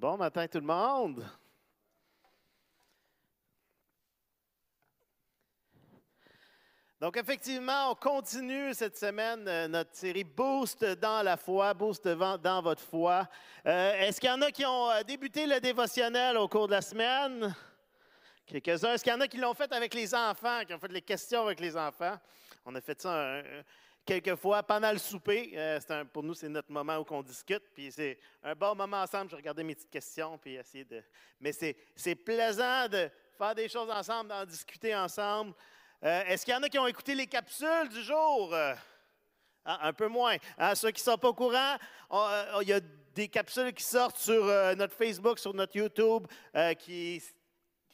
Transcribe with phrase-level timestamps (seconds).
[0.00, 1.22] Bon matin tout le monde.
[6.98, 12.62] Donc effectivement, on continue cette semaine euh, notre série Boost dans la foi, Boost dans
[12.62, 13.28] votre foi.
[13.66, 16.72] Euh, est-ce qu'il y en a qui ont euh, débuté le dévotionnel au cours de
[16.72, 17.54] la semaine?
[18.46, 18.94] Quelques-uns.
[18.94, 21.02] Est-ce qu'il y en a qui l'ont fait avec les enfants, qui ont fait les
[21.02, 22.16] questions avec les enfants?
[22.64, 23.42] On a fait ça
[24.10, 25.56] quelquefois pendant le souper.
[26.12, 27.62] pour nous, c'est notre moment où on discute.
[27.72, 29.30] Puis c'est un bon moment ensemble.
[29.30, 31.00] Je regardais mes petites questions, puis essayer de.
[31.40, 33.08] Mais c'est plaisant de
[33.38, 35.54] faire des choses ensemble, d'en discuter ensemble.
[36.02, 38.52] Euh, est-ce qu'il y en a qui ont écouté les capsules du jour?
[38.52, 38.74] Euh,
[39.64, 40.36] ah, un peu moins.
[40.58, 41.76] Ah, ceux qui ne sont pas au courant,
[42.10, 42.80] euh, il y a
[43.14, 44.44] des capsules qui sortent sur
[44.76, 46.26] notre Facebook, sur notre YouTube,
[46.78, 47.22] qui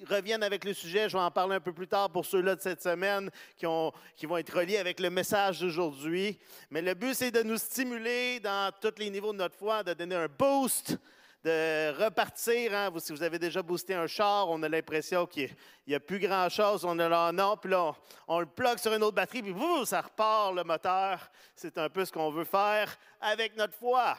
[0.05, 1.09] reviennent avec le sujet.
[1.09, 4.37] Je vais en parler un peu plus tard pour ceux-là de cette semaine qui, vont
[4.37, 6.39] être reliés avec le message d'aujourd'hui.
[6.71, 9.95] Mais le but, c'est de nous stimuler dans tous les niveaux de notre foi, de
[9.95, 10.99] donner un boost
[11.45, 12.75] de repartir.
[12.75, 12.91] Hein.
[12.99, 15.55] si vous avez déjà boosté un char, on a l'impression qu'il
[15.87, 16.85] n'y a, plus grand-chose.
[16.85, 17.95] On a là, non, puis là,
[18.27, 19.55] on, le plug sur une autre batterie, puis
[19.85, 21.31] ça repart le moteur.
[21.55, 24.19] C'est un peu ce qu'on veut faire avec notre foi.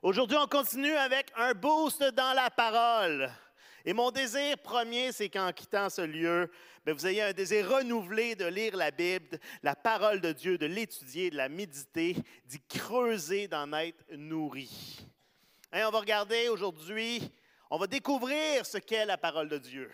[0.00, 3.30] Aujourd'hui, on continue avec un boost dans la parole.
[3.88, 6.50] Et mon désir premier, c'est qu'en quittant ce lieu,
[6.84, 10.66] ben, vous ayez un désir renouvelé de lire la Bible, la parole de Dieu, de
[10.66, 12.14] l'étudier, de la méditer,
[12.44, 14.98] d'y creuser, d'en être nourri.
[15.72, 17.32] Hein, on va regarder aujourd'hui,
[17.70, 19.90] on va découvrir ce qu'est la parole de Dieu.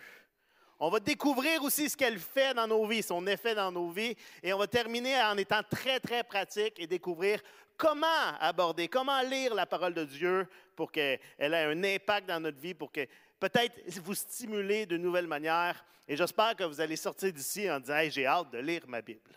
[0.77, 4.17] On va découvrir aussi ce qu'elle fait dans nos vies, son effet dans nos vies.
[4.43, 7.39] Et on va terminer en étant très, très pratique et découvrir
[7.77, 12.59] comment aborder, comment lire la parole de Dieu pour qu'elle ait un impact dans notre
[12.59, 13.07] vie, pour que
[13.39, 15.83] peut-être vous stimuler de nouvelles manières.
[16.07, 19.31] Et j'espère que vous allez sortir d'ici en disant J'ai hâte de lire ma Bible.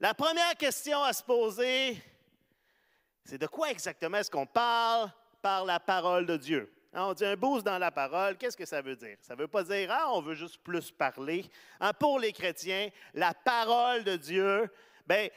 [0.00, 2.02] La première question à se poser,
[3.24, 6.72] c'est de quoi exactement est-ce qu'on parle par la parole de Dieu?
[6.92, 9.16] Hein, on dit un boost dans la parole, qu'est-ce que ça veut dire?
[9.20, 11.48] Ça ne veut pas dire, ah, on veut juste plus parler.
[11.80, 14.70] Hein, pour les chrétiens, la parole de Dieu,
[15.06, 15.30] ben,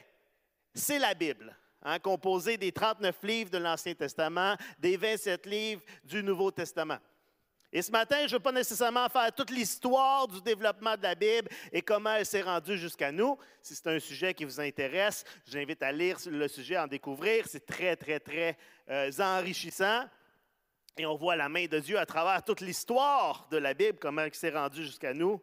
[0.74, 6.22] c'est la Bible, hein, composée des 39 livres de l'Ancien Testament, des 27 livres du
[6.22, 6.98] Nouveau Testament.
[7.72, 11.14] Et ce matin, je ne veux pas nécessairement faire toute l'histoire du développement de la
[11.14, 13.36] Bible et comment elle s'est rendue jusqu'à nous.
[13.60, 17.44] Si c'est un sujet qui vous intéresse, j'invite à lire le sujet, à en découvrir.
[17.46, 18.56] C'est très, très, très
[18.88, 20.04] euh, enrichissant.
[20.96, 24.22] Et on voit la main de Dieu à travers toute l'histoire de la Bible, comment
[24.22, 25.42] elle s'est rendue jusqu'à nous.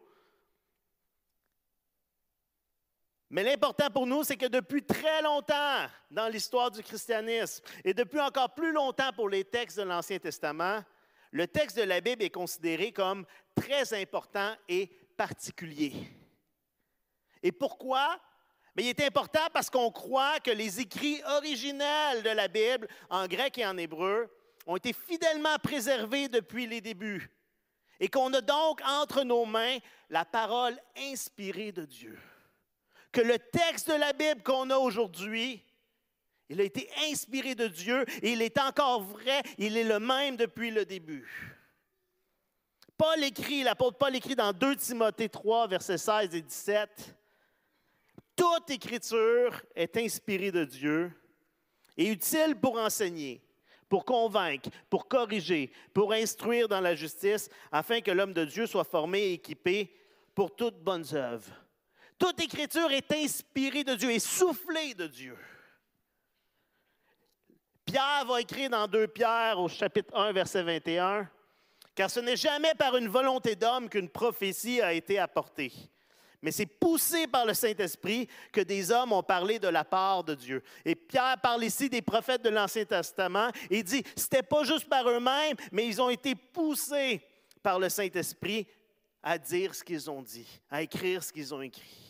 [3.34, 8.20] Mais l'important pour nous, c'est que depuis très longtemps dans l'histoire du christianisme, et depuis
[8.20, 10.84] encore plus longtemps pour les textes de l'Ancien Testament,
[11.32, 14.86] le texte de la Bible est considéré comme très important et
[15.16, 15.94] particulier.
[17.42, 18.20] Et pourquoi?
[18.76, 23.58] Il est important parce qu'on croit que les écrits originels de la Bible, en grec
[23.58, 24.30] et en hébreu,
[24.64, 27.28] ont été fidèlement préservés depuis les débuts.
[27.98, 29.78] Et qu'on a donc entre nos mains
[30.08, 32.16] la parole inspirée de Dieu.
[33.14, 35.64] Que le texte de la Bible qu'on a aujourd'hui
[36.48, 40.36] il a été inspiré de Dieu et il est encore vrai, il est le même
[40.36, 41.56] depuis le début.
[42.96, 47.16] Paul écrit, l'apôtre Paul écrit dans 2 Timothée 3, versets 16 et 17,
[48.36, 51.10] Toute écriture est inspirée de Dieu
[51.96, 53.40] et utile pour enseigner,
[53.88, 58.84] pour convaincre, pour corriger, pour instruire dans la justice, afin que l'homme de Dieu soit
[58.84, 59.92] formé et équipé
[60.34, 61.63] pour toutes bonnes œuvres.
[62.18, 65.36] Toute écriture est inspirée de Dieu et soufflée de Dieu.
[67.84, 71.28] Pierre va écrire dans 2 Pierre au chapitre 1, verset 21,
[71.94, 75.72] car ce n'est jamais par une volonté d'homme qu'une prophétie a été apportée,
[76.40, 80.34] mais c'est poussé par le Saint-Esprit que des hommes ont parlé de la part de
[80.34, 80.62] Dieu.
[80.84, 85.08] Et Pierre parle ici des prophètes de l'Ancien Testament et dit, c'était pas juste par
[85.08, 87.22] eux-mêmes, mais ils ont été poussés
[87.62, 88.66] par le Saint-Esprit
[89.22, 92.03] à dire ce qu'ils ont dit, à écrire ce qu'ils ont écrit.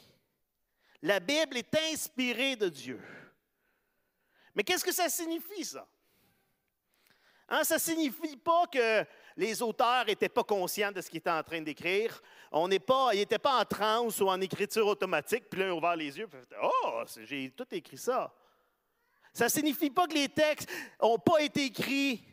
[1.04, 2.98] La Bible est inspirée de Dieu.
[4.54, 5.86] Mais qu'est-ce que ça signifie, ça?
[7.46, 9.04] Hein, ça ne signifie pas que
[9.36, 12.22] les auteurs n'étaient pas conscients de ce qu'ils étaient en train d'écrire.
[12.50, 15.72] On n'est pas, ils n'étaient pas en transe ou en écriture automatique, puis là, ils
[15.72, 16.26] ont ouvert les yeux,
[16.62, 18.32] Oh, j'ai tout écrit ça.
[19.34, 20.70] Ça ne signifie pas que les textes
[21.02, 22.24] n'ont pas été écrits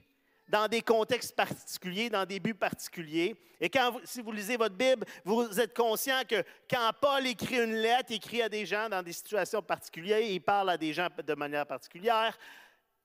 [0.52, 3.38] dans des contextes particuliers, dans des buts particuliers.
[3.62, 7.76] Et quand si vous lisez votre Bible, vous êtes conscient que quand Paul écrit une
[7.76, 11.34] lettre, écrit à des gens dans des situations particulières, il parle à des gens de
[11.36, 12.38] manière particulière.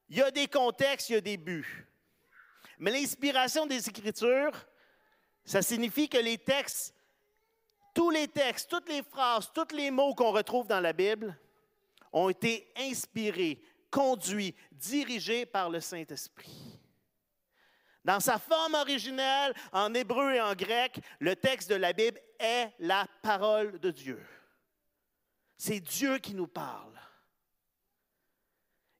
[0.09, 1.87] Il y a des contextes, il y a des buts.
[2.81, 4.67] Mais l'inspiration des Écritures,
[5.45, 6.97] ça signifie que les textes,
[7.95, 11.39] tous les textes, toutes les phrases, tous les mots qu'on retrouve dans la Bible
[12.13, 16.76] ont été inspirés, conduit, dirigé par le Saint-Esprit.
[18.07, 22.71] Dans sa forme originelle, en hébreu et en grec, le texte de la Bible est
[22.79, 24.25] la parole de Dieu.
[25.57, 26.97] C'est Dieu qui nous parle.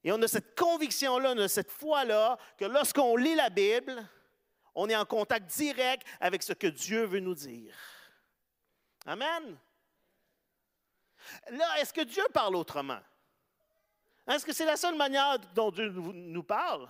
[0.03, 4.05] Et on a cette conviction-là, on a cette foi-là, que lorsqu'on lit la Bible,
[4.75, 7.77] on est en contact direct avec ce que Dieu veut nous dire.
[9.05, 9.57] Amen.
[11.49, 12.99] Là, est-ce que Dieu parle autrement?
[14.27, 16.89] Est-ce que c'est la seule manière dont Dieu nous parle?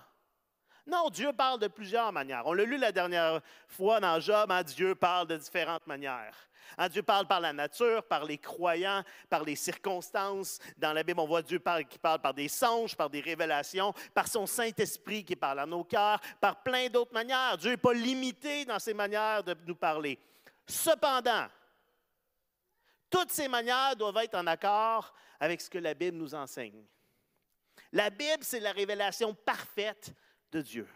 [0.88, 2.46] Non, Dieu parle de plusieurs manières.
[2.46, 6.34] On l'a lu la dernière fois dans Job, hein, Dieu parle de différentes manières.
[6.78, 10.58] Hein, Dieu parle par la nature, par les croyants, par les circonstances.
[10.78, 14.28] Dans la Bible, on voit Dieu qui parle par des songes, par des révélations, par
[14.28, 17.58] son Saint-Esprit qui parle à nos cœurs, par plein d'autres manières.
[17.58, 20.18] Dieu n'est pas limité dans ses manières de nous parler.
[20.66, 21.48] Cependant,
[23.10, 26.82] toutes ces manières doivent être en accord avec ce que la Bible nous enseigne.
[27.92, 30.14] La Bible, c'est la révélation parfaite
[30.52, 30.88] de Dieu.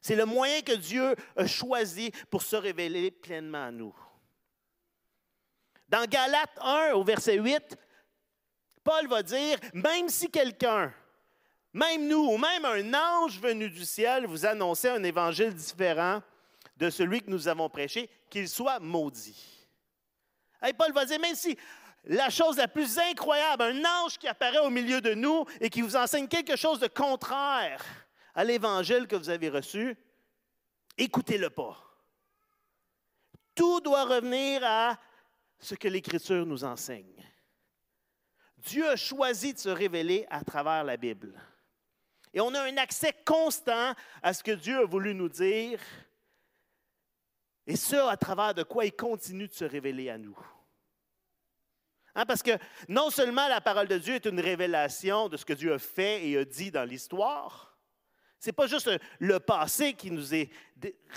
[0.00, 3.94] C'est le moyen que Dieu a choisi pour se révéler pleinement à nous.
[5.88, 7.76] Dans Galates 1, au verset 8,
[8.82, 10.92] Paul va dire, même si quelqu'un,
[11.72, 16.22] même nous, ou même un ange venu du ciel vous annonçait un évangile différent
[16.76, 19.66] de celui que nous avons prêché, qu'il soit maudit.
[20.66, 21.56] Et Paul va dire, même si
[22.04, 25.82] la chose la plus incroyable, un ange qui apparaît au milieu de nous et qui
[25.82, 27.84] vous enseigne quelque chose de contraire
[28.34, 29.96] à l'évangile que vous avez reçu,
[30.96, 31.76] écoutez-le pas.
[33.54, 34.98] Tout doit revenir à
[35.58, 37.24] ce que l'Écriture nous enseigne.
[38.58, 41.40] Dieu a choisi de se révéler à travers la Bible.
[42.32, 45.80] Et on a un accès constant à ce que Dieu a voulu nous dire,
[47.66, 50.38] et ce, à travers de quoi il continue de se révéler à nous.
[52.14, 55.52] Hein, parce que non seulement la parole de Dieu est une révélation de ce que
[55.52, 57.69] Dieu a fait et a dit dans l'histoire,
[58.46, 60.50] n'est pas juste le passé qui nous est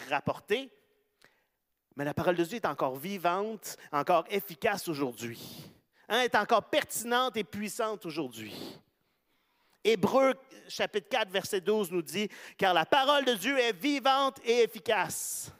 [0.09, 0.69] rapporté,
[1.95, 5.39] mais la parole de Dieu est encore vivante, encore efficace aujourd'hui.
[6.09, 8.53] Hein, est encore pertinente et puissante aujourd'hui.
[9.83, 10.33] Hébreu
[10.67, 15.51] chapitre 4, verset 12 nous dit, car la parole de Dieu est vivante et efficace.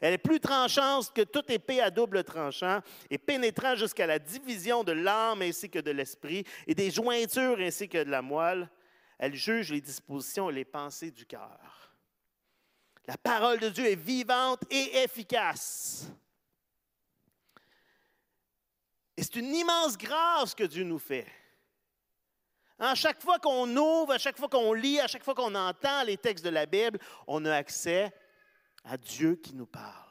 [0.00, 4.84] Elle est plus tranchante que toute épée à double tranchant et pénétrant jusqu'à la division
[4.84, 8.68] de l'âme ainsi que de l'esprit et des jointures ainsi que de la moelle
[9.18, 11.92] elle juge les dispositions et les pensées du cœur.
[13.06, 16.06] La parole de Dieu est vivante et efficace.
[19.16, 21.26] Et c'est une immense grâce que Dieu nous fait.
[22.78, 26.02] À chaque fois qu'on ouvre, à chaque fois qu'on lit, à chaque fois qu'on entend
[26.02, 28.12] les textes de la Bible, on a accès
[28.84, 30.04] à Dieu qui nous parle.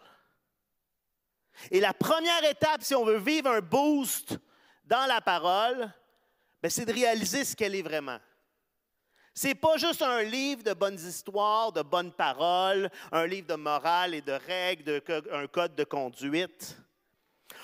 [1.72, 4.38] Et la première étape, si on veut vivre un boost
[4.86, 5.92] dans la parole,
[6.62, 8.20] ben, c'est de réaliser ce qu'elle est vraiment.
[9.34, 14.14] C'est pas juste un livre de bonnes histoires, de bonnes paroles, un livre de morale
[14.14, 15.02] et de règles,
[15.32, 16.78] un code de conduite.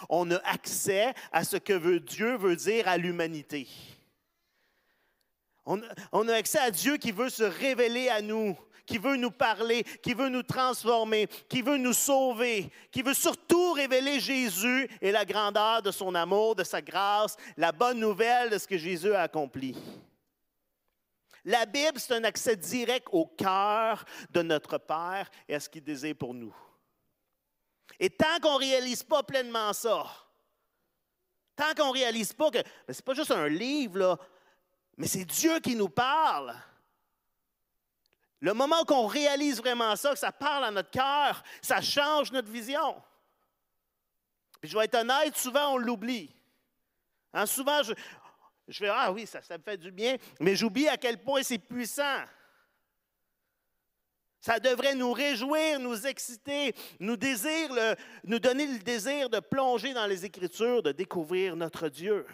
[0.10, 3.68] On a accès à ce que Dieu veut dire à l'humanité.
[6.12, 8.58] On a accès à Dieu qui veut se révéler à nous,
[8.88, 13.74] qui veut nous parler, qui veut nous transformer, qui veut nous sauver, qui veut surtout
[13.74, 18.58] révéler Jésus et la grandeur de son amour, de sa grâce, la bonne nouvelle de
[18.58, 19.76] ce que Jésus a accompli.
[21.46, 25.84] La Bible, c'est un accès direct au cœur de notre Père et à ce qu'il
[25.84, 26.56] désire pour nous.
[28.00, 30.06] Et tant qu'on ne réalise pas pleinement ça,
[31.56, 34.18] tant qu'on ne réalise pas que ce n'est pas juste un livre,
[34.98, 36.56] mais c'est Dieu qui nous parle.
[38.42, 42.50] Le moment qu'on réalise vraiment ça, que ça parle à notre cœur, ça change notre
[42.50, 43.02] vision.
[44.62, 46.34] Puis je vais être honnête, souvent on l'oublie.
[47.34, 47.94] Hein, souvent, je,
[48.70, 51.58] je fais, ah oui, ça, me fait du bien, mais j'oublie à quel point c'est
[51.58, 52.24] puissant.
[54.40, 57.18] Ça devrait nous réjouir, nous exciter, nous,
[58.24, 62.26] nous donner le désir de plonger dans les Écritures, de découvrir notre Dieu.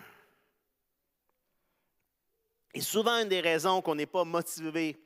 [2.73, 4.97] Et souvent, une des raisons qu'on n'est pas motivé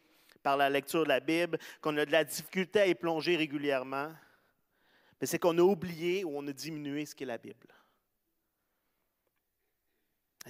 [0.41, 4.11] par la lecture de la Bible, qu'on a de la difficulté à y plonger régulièrement,
[5.21, 7.67] c'est qu'on a oublié ou on a diminué ce qu'est la Bible.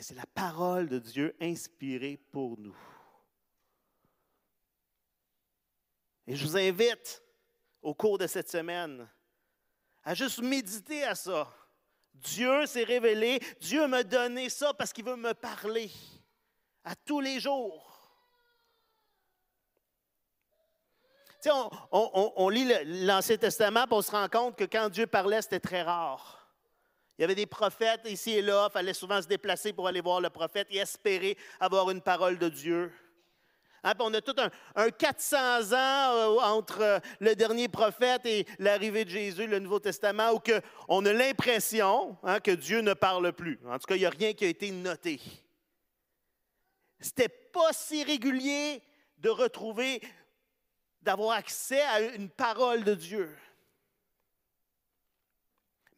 [0.01, 2.77] C'est la parole de Dieu inspirée pour nous.
[6.27, 7.23] Et je vous invite,
[7.81, 9.07] au cours de cette semaine,
[10.03, 11.51] à juste méditer à ça.
[12.13, 15.91] Dieu s'est révélé, Dieu m'a donné ça parce qu'il veut me parler
[16.83, 17.85] à tous les jours.
[21.41, 21.55] Tu sais,
[21.91, 22.69] on, lit
[23.05, 26.38] l'Ancien Testament, et on se rend compte que quand Dieu parlait, c'était très rare.
[27.19, 28.69] Il y avait des prophètes ici et là.
[28.69, 32.39] Il fallait souvent se déplacer pour aller voir le prophète et espérer avoir une parole
[32.39, 32.93] de Dieu.
[33.83, 39.03] Hein, on a tout un, 400 ans euh, entre euh, le dernier prophète et l'arrivée
[39.03, 40.39] de Jésus, le Nouveau Testament, où
[40.87, 43.59] on a l'impression hein, que Dieu ne parle plus.
[43.67, 45.19] En tout cas, il n'y a rien qui a été noté.
[47.01, 48.81] C'était pas si régulier
[49.17, 50.01] de retrouver,
[51.01, 53.35] d'avoir accès à une parole de Dieu.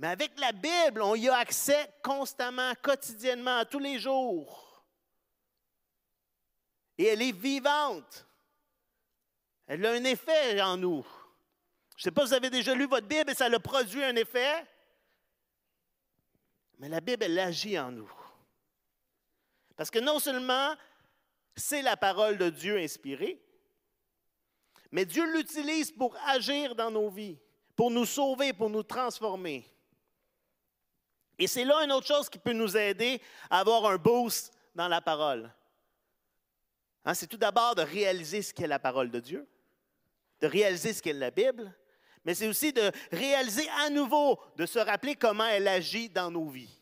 [0.02, 4.72] Mais avec la Bible, on y a accès constamment, quotidiennement, tous les jours
[6.98, 8.28] et elle est vivante.
[9.68, 11.06] Elle a un effet en nous.
[11.96, 14.04] Je ne sais pas si vous avez déjà lu votre Bible et ça a produit
[14.04, 14.66] un effet,
[16.80, 18.12] mais la Bible, elle agit en nous.
[19.76, 20.76] Parce que non seulement
[21.56, 23.40] c'est la parole de Dieu inspirée,
[24.92, 27.38] mais Dieu l'utilise pour agir dans nos vies,
[27.76, 29.71] pour nous sauver, pour nous transformer.
[31.40, 34.88] Et c'est là une autre chose qui peut nous aider à avoir un boost dans
[34.88, 35.52] la parole.
[37.04, 39.48] Hein, c'est tout d'abord de réaliser ce qu'est la parole de Dieu,
[40.40, 41.74] de réaliser ce qu'est la Bible,
[42.24, 46.50] mais c'est aussi de réaliser à nouveau, de se rappeler comment elle agit dans nos
[46.50, 46.80] vies.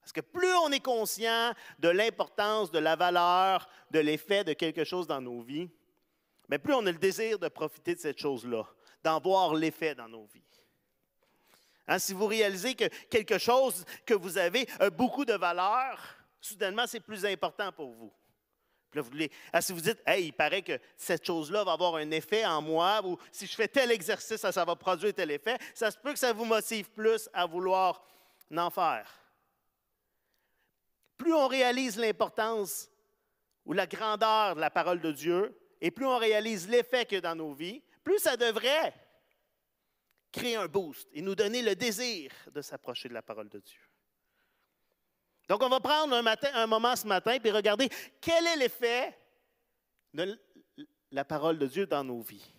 [0.00, 4.84] Parce que plus on est conscient de l'importance, de la valeur, de l'effet de quelque
[4.84, 5.68] chose dans nos vies,
[6.48, 8.64] mais plus on a le désir de profiter de cette chose-là,
[9.02, 10.42] d'en voir l'effet dans nos vies.
[11.88, 16.00] Hein, si vous réalisez que quelque chose que vous avez a beaucoup de valeur,
[16.40, 18.12] soudainement, c'est plus important pour vous.
[19.52, 22.62] Ah, si vous dites, hey, il paraît que cette chose-là va avoir un effet en
[22.62, 26.12] moi, ou si je fais tel exercice, ça, va produire tel effet, ça se peut
[26.12, 28.02] que ça vous motive plus à vouloir
[28.54, 29.10] en faire.
[31.18, 32.88] Plus on réalise l'importance
[33.64, 37.34] ou la grandeur de la parole de Dieu, et plus on réalise l'effet a dans
[37.34, 38.94] nos vies, plus ça devrait
[40.36, 43.80] créer un boost et nous donner le désir de s'approcher de la parole de Dieu.
[45.48, 47.88] Donc, on va prendre un, matin, un moment ce matin et regarder
[48.20, 49.16] quel est l'effet
[50.12, 50.38] de
[51.10, 52.52] la parole de Dieu dans nos vies.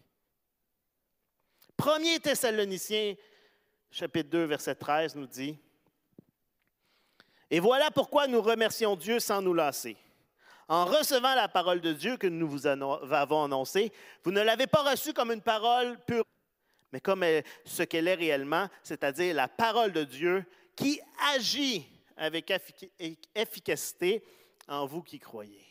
[1.76, 3.16] Premier Thessaloniciens,
[3.92, 5.60] chapitre 2, verset 13, nous dit
[7.50, 9.98] Et voilà pourquoi nous remercions Dieu sans nous lasser.
[10.70, 13.92] En recevant la parole de Dieu que nous vous avons annoncée,
[14.24, 16.26] vous ne l'avez pas reçue comme une parole pure,
[16.92, 17.26] mais comme
[17.66, 21.00] ce qu'elle est réellement, c'est-à-dire la parole de Dieu qui
[21.34, 22.52] agit avec
[23.36, 24.24] efficacité
[24.68, 25.66] en vous qui croyez.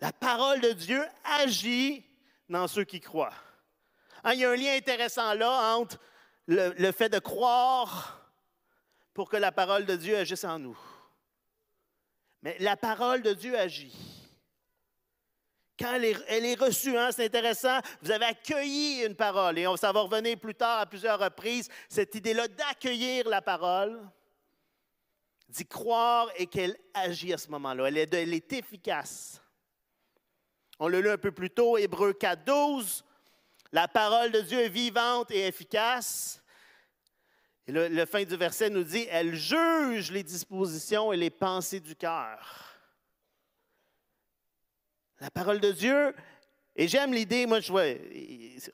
[0.00, 2.04] La parole de Dieu agit
[2.48, 3.34] dans ceux qui croient.
[4.24, 5.98] Hein, il y a un lien intéressant là entre
[6.46, 8.32] le, le fait de croire
[9.12, 10.78] pour que la parole de Dieu agisse en nous.
[12.42, 14.23] Mais la parole de Dieu agit.
[15.78, 19.90] Quand elle est, reçue, hein, c'est intéressant, vous avez accueilli une parole, et on, ça
[19.90, 24.00] va revenir plus tard à plusieurs reprises, cette idée-là d'accueillir la parole
[25.48, 27.88] d'y croire et qu'elle agit à ce moment-là.
[27.88, 29.40] Elle, est, efficace.
[30.78, 33.04] On l'a lu un peu plus tôt, Hébreu 4, 12.
[33.72, 36.42] La parole de Dieu est vivante et efficace.
[37.66, 41.96] Et le, fin du verset nous dit, elle juge les dispositions et les pensées du
[41.96, 42.73] cœur.
[45.24, 46.14] La parole de Dieu,
[46.76, 47.84] et j'aime l'idée, moi je vois,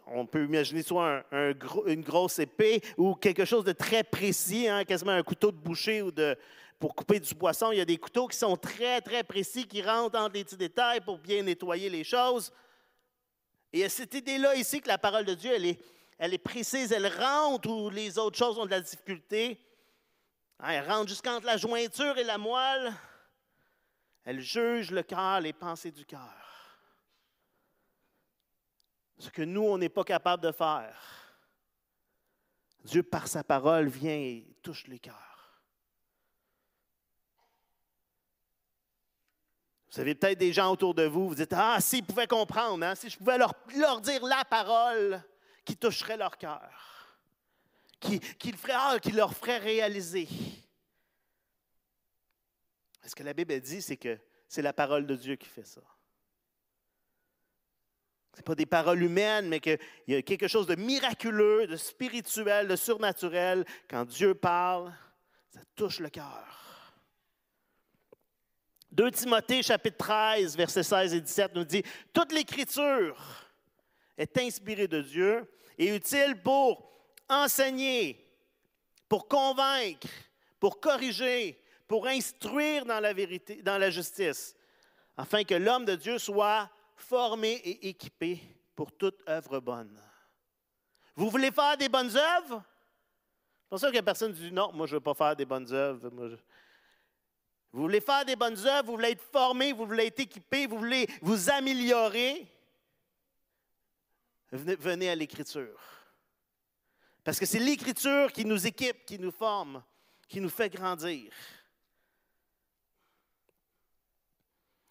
[0.09, 1.25] on peut imaginer soit
[1.87, 6.03] une grosse épée ou quelque chose de très précis, hein, quasiment un couteau de boucher
[6.03, 6.37] ou de,
[6.81, 9.81] pour couper du poisson, il y a des couteaux qui sont très, très précis, qui
[9.81, 12.53] rentrent dans les petits détails pour bien nettoyer les choses.
[13.73, 15.81] Et il y a cette idée-là ici que la parole de Dieu, elle est,
[16.19, 19.57] elle est précise, elle rentre où les autres choses ont de la difficulté.
[20.59, 22.93] Hein, elle rentre jusqu'entre la jointure et la moelle.
[24.25, 26.40] Elle juge le cœur, les pensées du cœur.
[29.21, 30.97] Ce que nous, on n'est pas capable de faire.
[32.85, 35.63] Dieu, par sa parole, vient et touche les cœurs.
[39.93, 42.95] Vous avez peut-être des gens autour de vous, vous dites, ah, s'ils pouvaient comprendre, hein,
[42.95, 43.53] si je pouvais leur,
[44.01, 45.23] dire la parole
[45.67, 46.71] qui toucherait leur cœur,
[47.99, 48.21] qui,
[48.73, 50.29] ah, qui leur ferait réaliser.
[53.05, 55.83] Ce que la Bible dit, c'est que c'est la parole de Dieu qui fait ça?
[58.37, 62.69] Ce pas des paroles humaines, mais qu'il y a quelque chose de miraculeux, de spirituel,
[62.69, 63.65] de surnaturel.
[63.89, 64.93] Quand Dieu parle,
[65.53, 66.61] ça touche le cœur.
[68.93, 71.83] 2 Timothée chapitre 13, versets 16 et 17 nous dit,
[72.13, 73.17] Toute l'écriture
[74.17, 76.91] est inspirée de Dieu et utile pour
[77.29, 78.29] enseigner,
[79.09, 80.09] pour convaincre,
[80.59, 84.55] pour corriger, pour instruire dans la vérité, dans la justice,
[85.17, 86.69] afin que l'homme de Dieu soit
[87.03, 88.41] formé et équipé
[88.75, 89.99] pour toute œuvre bonne.
[91.17, 92.63] Vous voulez faire des bonnes œuvres?
[93.63, 95.73] C'est pour ça que personne dit non, moi je ne veux pas faire des bonnes
[95.73, 96.11] œuvres.
[97.73, 100.79] Vous voulez faire des bonnes œuvres, vous voulez être formé, vous voulez être équipé, vous
[100.79, 102.47] voulez vous améliorer.
[104.51, 105.79] Venez à l'Écriture.
[107.23, 109.85] Parce que c'est l'Écriture qui nous équipe, qui nous forme,
[110.27, 111.31] qui nous fait grandir.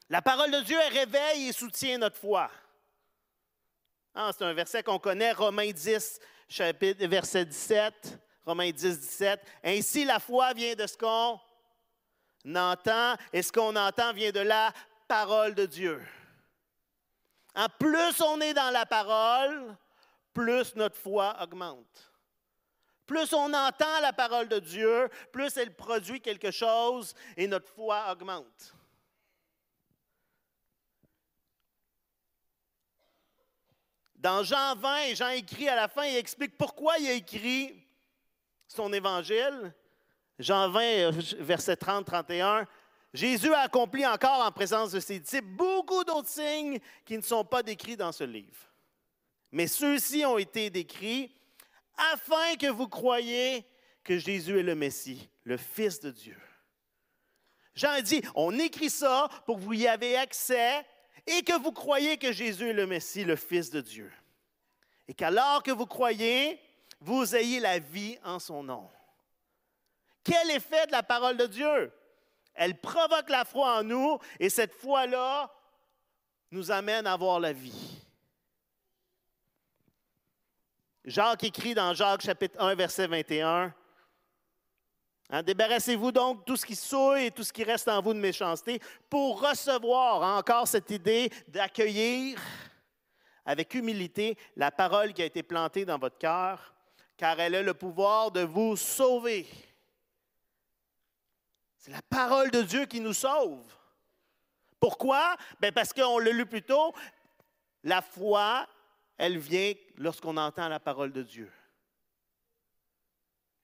[0.10, 2.50] La parole de Dieu, réveille et soutient notre foi.
[4.16, 8.20] Ah, c'est un verset qu'on connaît, Romains 10, chapitre, verset 17.
[8.44, 9.40] Romains 10, 17.
[9.64, 11.40] Ainsi, la foi vient de ce qu'on
[12.56, 14.74] entend, et ce qu'on entend vient de la
[15.08, 16.02] parole de Dieu.
[17.56, 19.76] En plus on est dans la parole,
[20.34, 22.12] plus notre foi augmente.
[23.06, 28.12] Plus on entend la parole de Dieu, plus elle produit quelque chose et notre foi
[28.12, 28.74] augmente.
[34.20, 37.74] Dans Jean 20, Jean écrit à la fin, il explique pourquoi il a écrit
[38.68, 39.74] son évangile.
[40.38, 42.66] Jean 20, verset 30-31.
[43.14, 47.46] Jésus a accompli encore en présence de ses disciples beaucoup d'autres signes qui ne sont
[47.46, 48.58] pas décrits dans ce livre.
[49.54, 51.34] Mais ceux-ci ont été décrits
[52.12, 53.66] afin que vous croyiez
[54.04, 56.38] que Jésus est le Messie, le Fils de Dieu.
[57.74, 60.86] Jean dit, on écrit ça pour que vous y ayez accès
[61.30, 64.12] et que vous croyez que Jésus est le Messie, le Fils de Dieu.
[65.08, 66.60] Et qu'alors que vous croyez,
[67.00, 68.90] vous ayez la vie en son nom.
[70.24, 71.92] Quel effet de la parole de Dieu?
[72.54, 75.52] Elle provoque la foi en nous et cette foi-là
[76.52, 78.02] nous amène à avoir la vie.
[81.06, 83.74] Jacques écrit dans Jacques chapitre 1, verset 21,
[85.32, 88.14] Hein, débarrassez-vous donc de tout ce qui souille et tout ce qui reste en vous
[88.14, 92.40] de méchanceté pour recevoir encore cette idée d'accueillir
[93.46, 96.74] avec humilité la parole qui a été plantée dans votre cœur,
[97.16, 99.48] car elle a le pouvoir de vous sauver.
[101.78, 103.66] C'est la parole de Dieu qui nous sauve.
[104.80, 105.36] Pourquoi?
[105.60, 106.94] Ben parce qu'on l'a lu plus tôt,
[107.84, 108.68] la foi,
[109.18, 111.52] elle vient lorsqu'on entend la parole de Dieu.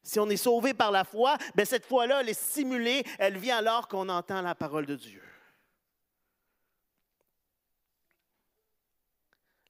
[0.06, 3.58] Si on est sauvé par la foi, bien cette foi-là, elle est simulée, elle vient
[3.58, 5.24] alors qu'on entend la parole de Dieu.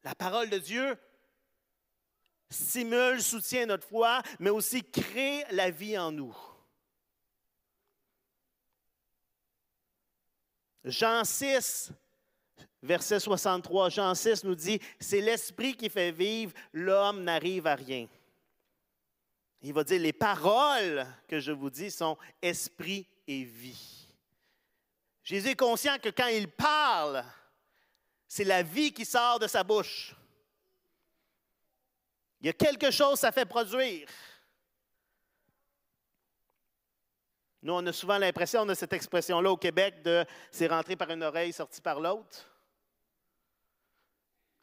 [0.03, 0.97] La parole de Dieu
[2.49, 6.35] simule, soutient notre foi, mais aussi crée la vie en nous.
[10.83, 11.93] Jean 6,
[12.83, 18.07] verset 63, Jean 6 nous dit, c'est l'esprit qui fait vivre, l'homme n'arrive à rien.
[19.67, 24.07] Il va dire, les paroles que je vous dis sont esprit et vie.
[25.23, 27.25] Jésus est conscient que quand il parle,
[28.27, 30.13] c'est la vie qui sort de sa bouche.
[32.41, 34.07] Il y a quelque chose, ça fait produire.
[37.63, 41.09] Nous, on a souvent l'impression, on a cette expression-là au Québec de c'est rentré par
[41.09, 42.47] une oreille, sorti par l'autre.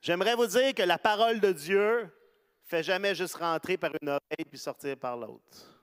[0.00, 2.08] J'aimerais vous dire que la parole de Dieu,
[2.64, 5.82] fait jamais juste rentrer par une oreille puis sortir par l'autre.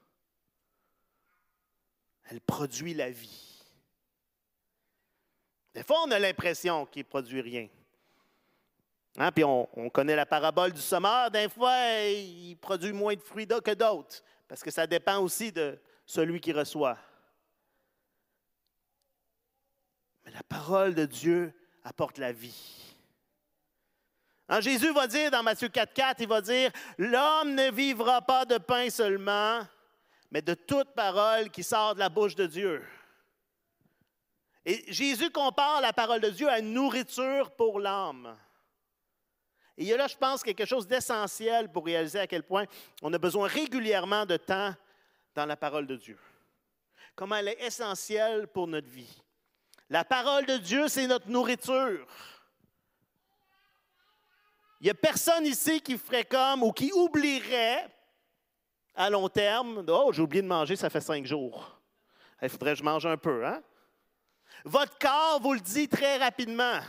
[2.30, 3.63] Elle produit la vie.
[5.74, 7.68] Des fois, on a l'impression qu'il ne produit rien.
[9.18, 9.32] Hein?
[9.32, 11.32] Puis on, on, connaît la parabole du sommeur.
[11.32, 15.80] Des fois, il produit moins de fruits que d'autres, parce que ça dépend aussi de
[16.06, 16.98] celui qui reçoit.
[20.26, 22.88] Mais la parole de Dieu apporte la vie.
[24.49, 28.45] Hein, Jésus va dire dans Matthieu 4, 4, il va dire, l'homme ne vivra pas
[28.45, 29.62] de pain seulement,
[30.31, 32.83] mais de toute parole qui sort de la bouche de Dieu.
[34.65, 38.35] Et Jésus compare la parole de Dieu à une nourriture pour l'âme.
[39.77, 42.65] Et il y a là, je pense, quelque chose d'essentiel pour réaliser à quel point
[43.03, 44.73] on a besoin régulièrement de temps
[45.35, 46.17] dans la parole de Dieu.
[47.15, 49.21] Comment elle est essentielle pour notre vie.
[49.89, 52.05] La parole de Dieu, c'est notre nourriture.
[54.80, 57.89] Il n'y a personne ici qui ferait comme ou qui oublierait
[58.96, 61.80] à long terme Oh, j'ai oublié de manger, ça fait cinq jours.
[62.42, 63.62] Il faudrait que je mange un peu, hein?
[64.63, 66.80] Votre corps vous le dit très rapidement.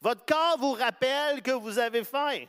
[0.00, 2.44] Votre corps vous rappelle que vous avez faim.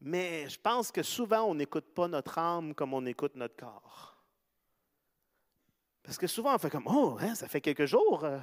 [0.00, 4.22] Mais je pense que souvent, on n'écoute pas notre âme comme on écoute notre corps.
[6.02, 8.38] Parce que souvent, on fait comme, oh, hein, ça fait quelques jours, euh,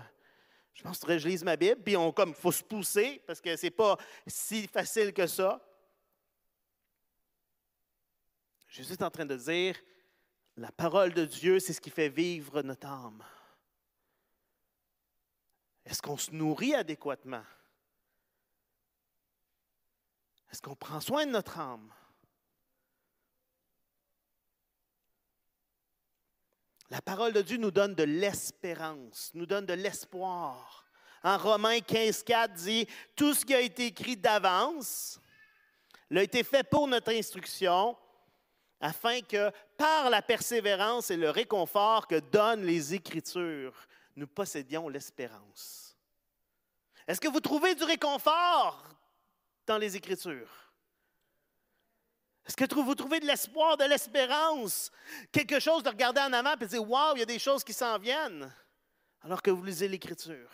[0.73, 3.55] je pense que je lise ma Bible, puis on comme faut se pousser parce que
[3.55, 5.61] ce n'est pas si facile que ça.
[8.67, 9.77] Jésus est en train de dire,
[10.55, 13.23] la parole de Dieu, c'est ce qui fait vivre notre âme.
[15.85, 17.43] Est-ce qu'on se nourrit adéquatement?
[20.51, 21.91] Est-ce qu'on prend soin de notre âme?
[26.91, 30.85] La parole de Dieu nous donne de l'espérance, nous donne de l'espoir.
[31.23, 35.17] En Romains 15, 4 dit, tout ce qui a été écrit d'avance
[36.09, 37.95] l'a été fait pour notre instruction,
[38.81, 45.95] afin que par la persévérance et le réconfort que donnent les Écritures, nous possédions l'espérance.
[47.07, 48.83] Est-ce que vous trouvez du réconfort
[49.65, 50.60] dans les Écritures?
[52.45, 54.91] Est-ce que vous trouvez de l'espoir, de l'espérance?
[55.31, 57.63] Quelque chose de regarder en avant et de dire Waouh, il y a des choses
[57.63, 58.51] qui s'en viennent,
[59.21, 60.49] alors que vous lisez l'Écriture.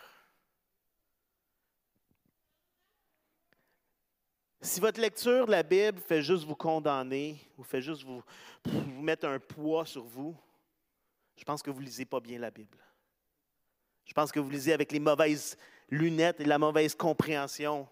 [4.60, 8.22] Si votre lecture de la Bible fait juste vous condamner ou fait juste vous,
[8.64, 10.36] vous mettre un poids sur vous,
[11.36, 12.78] je pense que vous ne lisez pas bien la Bible.
[14.04, 15.56] Je pense que vous lisez avec les mauvaises
[15.88, 17.88] lunettes et la mauvaise compréhension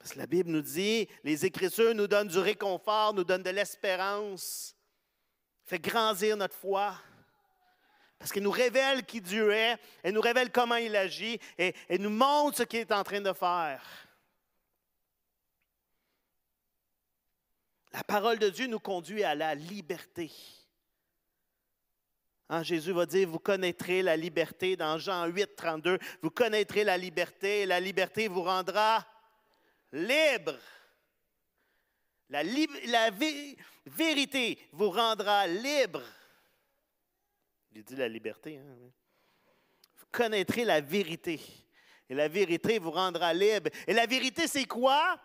[0.00, 3.50] parce que la Bible nous dit, les Écritures nous donnent du réconfort, nous donnent de
[3.50, 4.74] l'espérance,
[5.66, 6.94] fait grandir notre foi.
[8.18, 12.08] Parce qu'elle nous révèle qui Dieu est, elle nous révèle comment il agit et nous
[12.08, 13.82] montre ce qu'il est en train de faire.
[17.92, 20.32] La parole de Dieu nous conduit à la liberté.
[22.48, 26.96] Hein, Jésus va dire, vous connaîtrez la liberté dans Jean 8, 32, vous connaîtrez la
[26.96, 29.06] liberté et la liberté vous rendra
[29.92, 30.56] libre.
[32.28, 33.10] La,
[33.86, 36.02] vérité vous rendra libre.
[37.72, 38.58] Il dit la liberté.
[38.58, 38.76] Hein,
[39.96, 41.40] vous connaîtrez la vérité.
[42.08, 43.70] Et la vérité vous rendra libre.
[43.86, 45.20] Et la vérité, c'est quoi?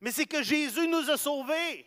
[0.00, 1.86] Mais c'est que Jésus nous a sauvés.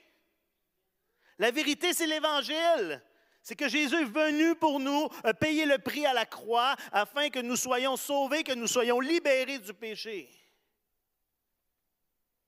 [1.37, 3.03] La vérité, c'est l'Évangile.
[3.41, 5.07] C'est que Jésus est venu pour nous
[5.39, 9.59] payer le prix à la croix afin que nous soyons sauvés, que nous soyons libérés
[9.59, 10.29] du péché.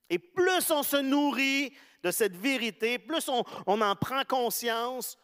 [0.10, 5.18] Et plus on se nourrit de cette vérité, plus on, en prend conscience,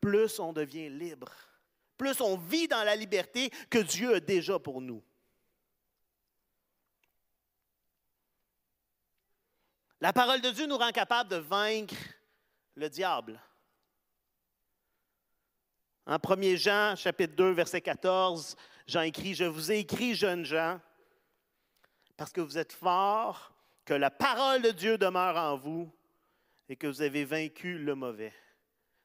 [0.00, 1.30] plus on devient libre,
[1.96, 5.02] plus on vit dans la liberté que Dieu a déjà pour nous.
[10.00, 11.94] La parole de Dieu nous rend capable de vaincre
[12.74, 13.40] le diable.
[16.04, 18.56] En 1 Jean, chapitre 2, verset 14,
[18.88, 20.80] Jean écrit, Je vous ai écrit, jeunes gens,
[22.16, 23.51] parce que vous êtes forts
[23.84, 25.92] que la parole de Dieu demeure en vous
[26.68, 28.32] et que vous avez vaincu le mauvais.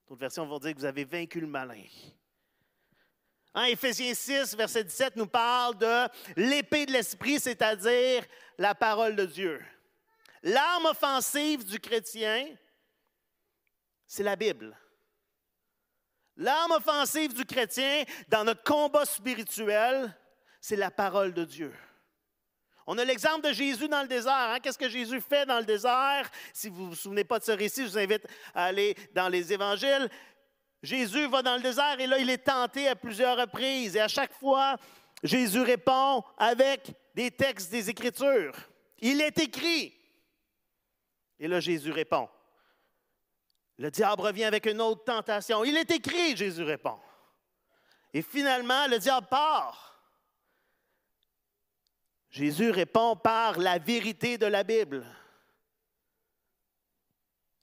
[0.08, 1.84] D'autres versions vont dire que vous avez vaincu le malin.
[3.54, 8.24] En Éphésiens 6, verset 17, nous parle de l'épée de l'esprit, c'est-à-dire
[8.58, 9.64] la parole de Dieu.
[10.44, 12.48] L'arme offensive du chrétien,
[14.06, 14.78] c'est la Bible.
[16.38, 20.16] L'arme offensive du chrétien dans notre combat spirituel,
[20.62, 21.74] c'est la parole de Dieu.
[22.90, 24.34] On a l'exemple de Jésus dans le désert.
[24.34, 24.60] Hein?
[24.62, 26.32] Qu'est-ce que Jésus fait dans le désert?
[26.54, 29.28] Si vous ne vous souvenez pas de ce récit, je vous invite à aller dans
[29.28, 30.10] les évangiles.
[30.82, 33.98] Jésus va dans le désert et là, il est tenté à plusieurs reprises.
[33.98, 34.78] Et à chaque fois,
[35.22, 38.56] Jésus répond avec des textes des Écritures.
[39.00, 39.94] Il est écrit.
[41.40, 42.30] Et là, Jésus répond.
[43.78, 45.66] Le diable revient avec une autre tentation.
[45.66, 46.98] Il est écrit, Jésus répond.
[48.14, 49.97] Et finalement, le diable part.
[52.38, 55.04] Jésus répond par la vérité de la Bible.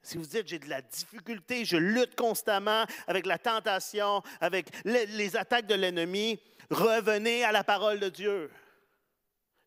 [0.03, 5.37] Si vous dites, j'ai de la difficulté, je lutte constamment avec la tentation, avec les,
[5.37, 8.51] attaques de l'ennemi, revenez à la parole de Dieu.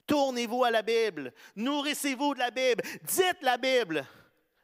[0.07, 4.05] Tournez-vous à la Bible, nourrissez-vous de la Bible, dites la Bible,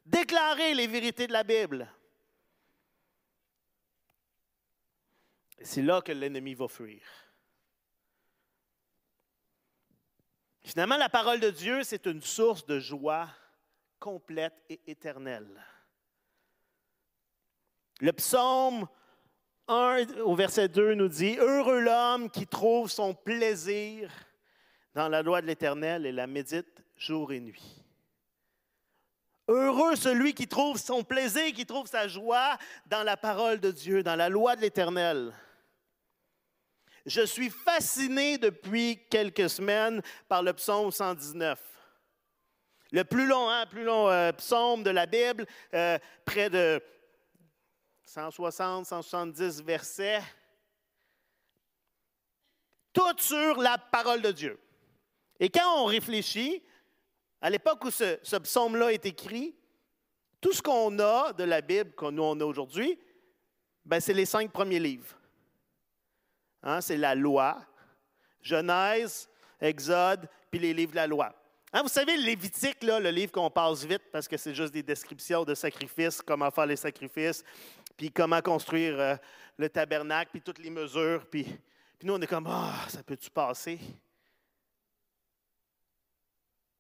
[0.06, 1.88] déclarez les vérités de la Bible.
[5.62, 7.23] C'est là que l'ennemi va fuir.
[10.63, 13.28] Finalement, la parole de Dieu, c'est une source de joie
[13.99, 15.63] complète et éternelle.
[17.99, 18.88] Le psaume
[19.67, 24.12] 1 au verset 2 nous dit, Heureux l'homme qui trouve son plaisir
[24.93, 27.84] dans la loi de l'Éternel et la médite jour et nuit.
[29.47, 34.02] Heureux celui qui trouve son plaisir, qui trouve sa joie dans la parole de Dieu,
[34.02, 35.34] dans la loi de l'Éternel.
[37.06, 41.60] Je suis fasciné depuis quelques semaines par le psaume 119.
[42.92, 46.82] Le plus long, hein, plus long euh, psaume de la Bible, euh, près de
[48.06, 50.22] 160, 170 versets.
[52.94, 54.60] Tout sur la parole de Dieu.
[55.39, 56.63] Et quand on réfléchit,
[57.42, 59.56] à l'époque où ce, psaume-là est écrit,
[60.39, 62.98] tout ce qu'on a de la Bible, que nous on a aujourd'hui,
[63.84, 65.18] ben, c'est les cinq premiers livres.
[66.63, 67.62] Hein, c'est la loi.
[68.41, 71.34] Genèse, Exode, puis les livres de la loi.
[71.71, 75.43] Hein, vous savez, Lévitique, le livre qu'on passe vite parce que c'est juste des descriptions
[75.43, 77.43] de sacrifices, comment faire les sacrifices,
[77.97, 79.15] puis comment construire euh,
[79.58, 81.26] le tabernacle, puis toutes les mesures.
[81.30, 83.80] Puis, puis nous, on est comme, ah, ça peut-tu passer?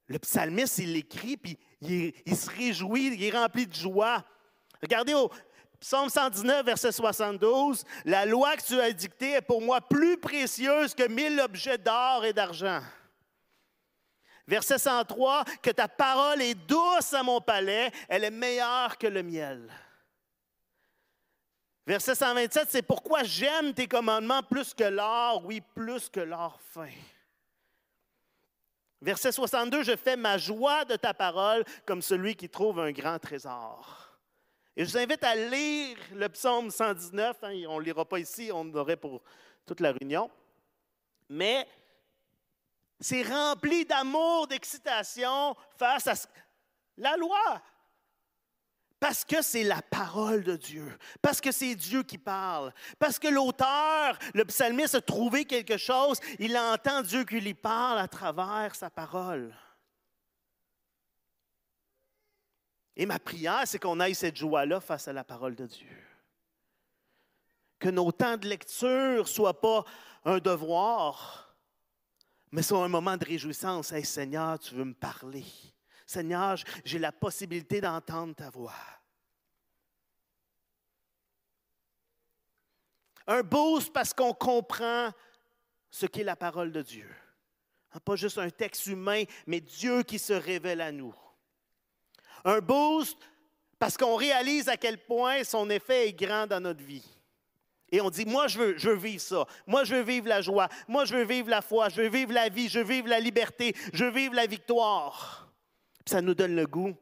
[0.07, 4.23] Le psalmiste, il l'écrit, puis il, il, se réjouit, il est rempli de joie.
[4.81, 5.31] Regardez au
[5.83, 10.95] Psaume 119, verset 72, La loi que tu as dictée est pour moi plus précieuse
[10.95, 12.79] que mille objets d'or et d'argent.
[14.47, 19.23] Verset 103, que ta parole est douce à mon palais, elle est meilleure que le
[19.23, 19.69] miel.
[21.85, 26.93] Verset 127, c'est pourquoi j'aime tes commandements plus que l'or, oui, plus que l'or fin.
[29.01, 33.19] Verset 62, je fais ma joie de ta parole comme celui qui trouve un grand
[33.19, 34.02] trésor.
[34.75, 38.49] Et je vous invite à lire le psaume 119, hein, on ne lira pas ici,
[38.51, 39.21] on l'aurait pour
[39.65, 40.31] toute la réunion.
[41.29, 41.67] Mais
[42.99, 46.15] c'est rempli d'amour, d'excitation face à
[46.97, 47.61] la loi.
[48.99, 53.27] Parce que c'est la parole de Dieu, parce que c'est Dieu qui parle, parce que
[53.27, 58.73] l'auteur, le psalmiste a trouvé quelque chose, il entend Dieu qui lui parle à travers
[58.75, 59.53] sa parole.
[62.95, 65.97] Et ma prière, c'est qu'on aille cette joie-là face à la parole de Dieu.
[67.79, 69.83] Que nos temps de lecture ne soient pas
[70.25, 71.55] un devoir,
[72.51, 73.91] mais c'est un moment de réjouissance.
[73.91, 75.43] Hey, Seigneur, tu veux me parler.
[76.05, 78.75] Seigneur, j'ai la possibilité d'entendre ta voix.
[83.25, 85.11] Un boost parce qu'on comprend
[85.89, 87.09] ce qu'est la parole de Dieu.
[87.91, 91.15] Hein, pas juste un texte humain, mais Dieu qui se révèle à nous.
[92.43, 93.17] Un boost
[93.79, 97.05] parce qu'on réalise à quel point son effet est grand dans notre vie.
[97.91, 99.45] Et on dit, moi, je veux, je veux vivre ça.
[99.67, 100.67] Moi, je veux vivre la joie.
[100.87, 101.89] Moi, je veux vivre la foi.
[101.89, 102.67] Je veux vivre la vie.
[102.67, 103.75] Je veux vivre la liberté.
[103.93, 105.47] Je veux vivre la victoire.
[106.05, 106.95] Ça nous donne le goût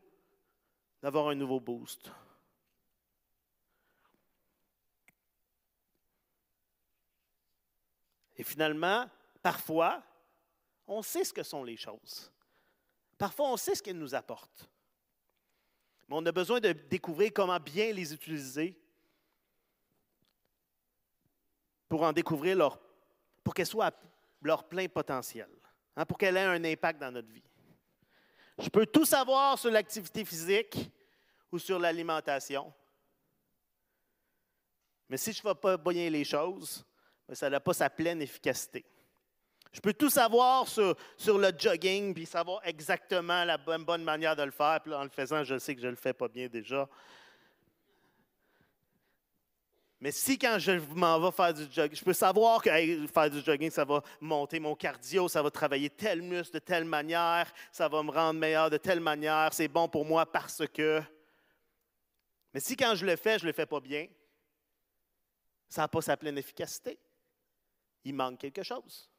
[1.01, 2.11] d'avoir un nouveau boost.
[8.35, 9.07] Et finalement,
[9.41, 10.03] parfois,
[10.87, 12.31] on sait ce que sont les choses.
[13.17, 14.67] Parfois, on sait ce qu'elles nous apportent.
[16.11, 18.77] Mais on a besoin de découvrir comment bien les utiliser
[21.87, 22.81] pour en découvrir leur,
[23.41, 23.93] pour qu'elles soient à
[24.41, 25.47] leur plein potentiel,
[25.95, 27.41] hein, pour qu'elles aient un impact dans notre vie.
[28.59, 30.91] Je peux tout savoir sur l'activité physique
[31.49, 32.73] ou sur l'alimentation,
[35.07, 36.83] mais si je ne fais pas bien les choses,
[37.25, 38.83] ben, ça n'a pas sa pleine efficacité.
[39.71, 44.43] Je peux tout savoir sur, sur le jogging, puis savoir exactement la bonne, manière de
[44.43, 46.47] le faire, puis en le faisant, je sais que je ne le fais pas bien
[46.47, 46.89] déjà.
[50.01, 52.69] Mais si quand je m'en vais faire du jogging, je peux savoir que
[53.07, 56.85] faire du jogging, ça va monter mon cardio, ça va travailler tel muscle de telle
[56.85, 61.01] manière, ça va me rendre meilleur de telle manière, c'est bon pour moi parce que.
[62.53, 64.07] Mais si quand je le fais, je ne le fais pas bien,
[65.69, 66.99] ça n'a pas sa pleine efficacité.
[68.03, 69.09] Il manque quelque chose.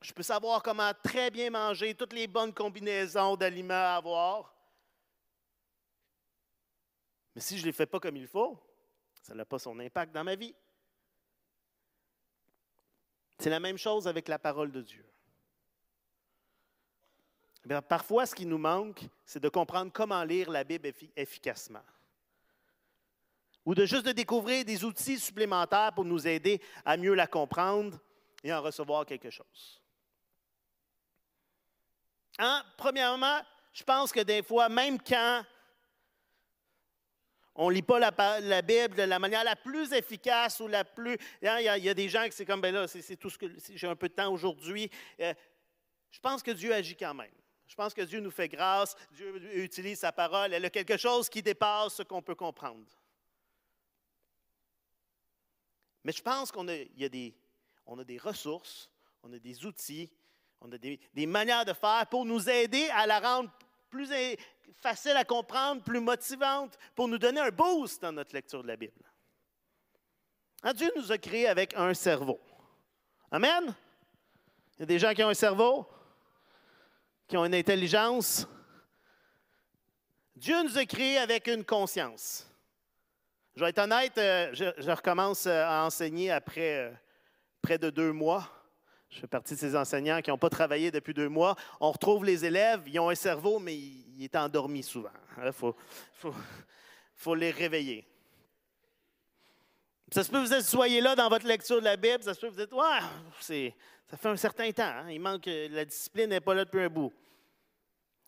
[0.00, 4.54] Je peux savoir comment très bien manger, toutes les bonnes combinaisons d'aliments à avoir.
[7.34, 8.58] Mais si je ne les fais pas comme il faut,
[9.22, 10.54] ça n'a pas son impact dans ma vie.
[13.38, 15.04] C'est la même chose avec la parole de Dieu.
[17.68, 21.84] Eh parfois, ce qui nous manque, c'est de comprendre comment lire la Bible efficacement.
[23.66, 27.98] Ou de juste découvrir des outils supplémentaires pour nous aider à mieux la comprendre
[28.42, 29.79] et en recevoir quelque chose.
[32.42, 32.64] Hein?
[32.78, 33.38] Premièrement,
[33.70, 35.44] je pense que des fois, même quand
[37.54, 41.18] on ne lit pas la, Bible de la manière la plus efficace ou la plus.
[41.42, 43.46] Hein, il y, a, des gens qui c'est comme, ben là, c'est tout ce que.
[43.74, 44.90] J'ai un peu de temps aujourd'hui.
[45.20, 45.34] Euh,
[46.10, 47.30] je pense que Dieu agit quand même.
[47.66, 48.96] Je pense que Dieu nous fait grâce.
[49.12, 50.54] Dieu utilise sa parole.
[50.54, 52.86] Elle a quelque chose qui dépasse ce qu'on peut comprendre.
[56.04, 58.90] Mais je pense qu'on a, a a des ressources,
[59.22, 60.10] on a des outils,
[60.60, 63.50] on a des, manières de faire pour nous aider à la rendre
[63.88, 64.08] plus
[64.80, 68.76] facile à comprendre, plus motivante, pour nous donner un boost dans notre lecture de la
[68.76, 69.04] Bible.
[70.62, 72.40] Hein, Dieu nous a créés avec un cerveau.
[73.30, 73.74] Amen?
[74.76, 75.86] Il y a des gens qui ont un cerveau,
[77.26, 78.46] qui ont une intelligence.
[80.36, 82.46] Dieu nous a créés avec une conscience.
[83.56, 86.90] Je vais être honnête, euh, je, recommence euh, à enseigner après euh,
[87.60, 88.48] près de deux mois.
[89.10, 91.56] Je fais partie de ces enseignants qui n'ont pas travaillé depuis deux mois.
[91.80, 95.10] On retrouve les élèves, ils ont un cerveau, mais il, est endormi souvent.
[95.38, 95.52] Il hein,
[97.16, 98.06] faut, les réveiller.
[100.12, 102.40] Ça se peut que vous soyez là dans votre lecture de la Bible, ça se
[102.40, 103.74] peut vous dites, ouais,
[104.06, 105.10] ça fait un certain temps, hein.
[105.10, 107.12] il manque, la discipline n'est pas là depuis un bout.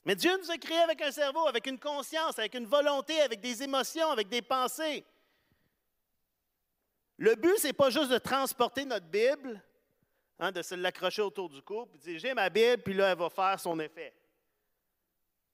[0.05, 3.41] Mais Dieu nous a créés avec un cerveau, avec une conscience, avec une volonté, avec
[3.41, 5.05] des émotions, avec des pensées.
[7.19, 9.63] Le but, ce n'est pas juste de transporter notre Bible,
[10.43, 13.19] hein, de se l'accrocher autour du cou, puis dire J'ai ma Bible, puis là, elle
[13.19, 14.15] va faire son effet.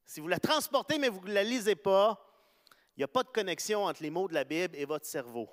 [0.05, 2.25] Si vous la transportez, mais vous ne la lisez pas,
[2.97, 5.49] il n'y a pas de connexion entre les mots de la Bible et votre cerveau.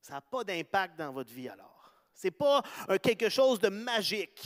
[0.00, 1.92] Ça n'a pas d'impact dans votre vie alors.
[2.14, 2.62] Ce n'est pas
[3.02, 4.42] quelque chose de magique.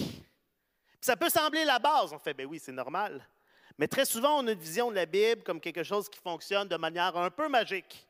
[1.01, 2.13] Ça peut sembler la base.
[2.13, 3.27] On fait, ben oui, c'est normal.
[3.79, 6.69] Mais très souvent, on a une vision de la Bible comme quelque chose qui fonctionne
[6.69, 8.07] de manière un peu magique.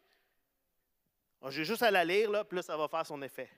[1.41, 3.49] Ah, j'ai juste à la lire, là, puis là, ça va faire son effet.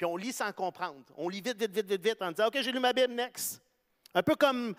[0.00, 1.04] Puis on lit sans comprendre.
[1.14, 3.60] On lit vite, vite, vite, vite, vite, en disant OK, j'ai lu ma Bible, next.
[4.14, 4.74] Un peu comme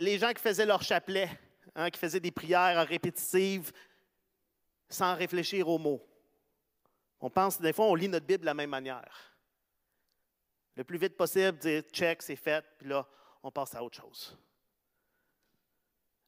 [0.00, 1.30] les gens qui faisaient leur chapelet,
[1.76, 3.70] hein, qui faisaient des prières répétitives
[4.88, 6.04] sans réfléchir aux mots.
[7.20, 9.32] On pense, des fois, on lit notre Bible de la même manière.
[10.74, 13.06] Le plus vite possible, dire check, c'est fait, puis là,
[13.44, 14.36] on passe à autre chose.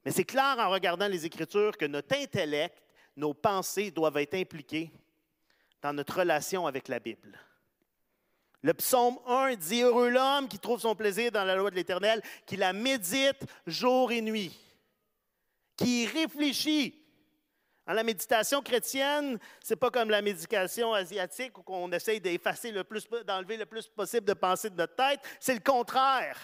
[0.04, 2.80] Mais c'est clair en regardant les Écritures que notre intellect
[3.16, 4.92] nos pensées doivent être impliquées
[5.82, 7.36] dans notre relation avec la Bible.
[8.62, 12.22] Le psaume 1 dit Heureux l'homme qui trouve son plaisir dans la loi de l'Éternel,
[12.46, 14.56] qui la médite jour et nuit,
[15.76, 16.98] qui réfléchit.
[17.84, 22.70] Dans la méditation chrétienne, ce n'est pas comme la méditation asiatique où on essaye d'effacer
[22.70, 25.20] le plus, d'enlever le plus possible de pensées de notre tête.
[25.40, 26.38] C'est le contraire.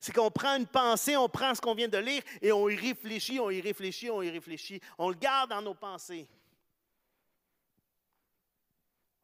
[0.00, 2.74] C'est qu'on prend une pensée, on prend ce qu'on vient de lire et on y
[2.74, 4.80] réfléchit, on y réfléchit, on y réfléchit.
[4.98, 6.26] On le garde dans nos pensées.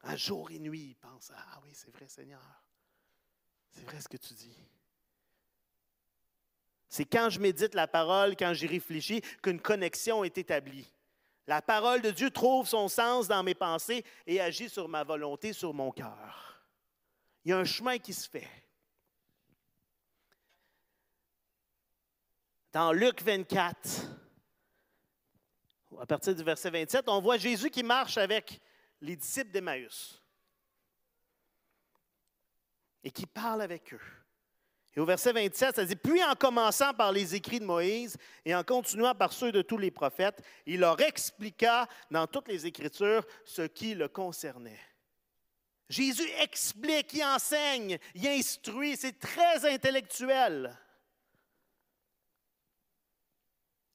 [0.03, 2.43] Un jour et nuit, il pense Ah oui, c'est vrai, Seigneur.
[3.71, 4.57] C'est vrai ce que tu dis.
[6.89, 10.91] C'est quand je médite la parole, quand j'y réfléchis, qu'une connexion est établie.
[11.47, 15.53] La parole de Dieu trouve son sens dans mes pensées et agit sur ma volonté,
[15.53, 16.65] sur mon cœur.
[17.45, 18.49] Il y a un chemin qui se fait.
[22.73, 24.07] dans Luc 24,
[26.01, 28.61] à partir du verset 27, on voit Jésus qui marche avec
[29.01, 30.21] les disciples d'Emmaüs
[33.03, 34.01] et qui parle avec eux.
[34.95, 38.55] Et au verset 27, ça dit, puis en commençant par les écrits de Moïse et
[38.55, 43.25] en continuant par ceux de tous les prophètes, il leur expliqua dans toutes les Écritures
[43.45, 44.81] ce qui le concernait.
[45.89, 50.77] Jésus explique, il enseigne, il instruit, c'est très intellectuel.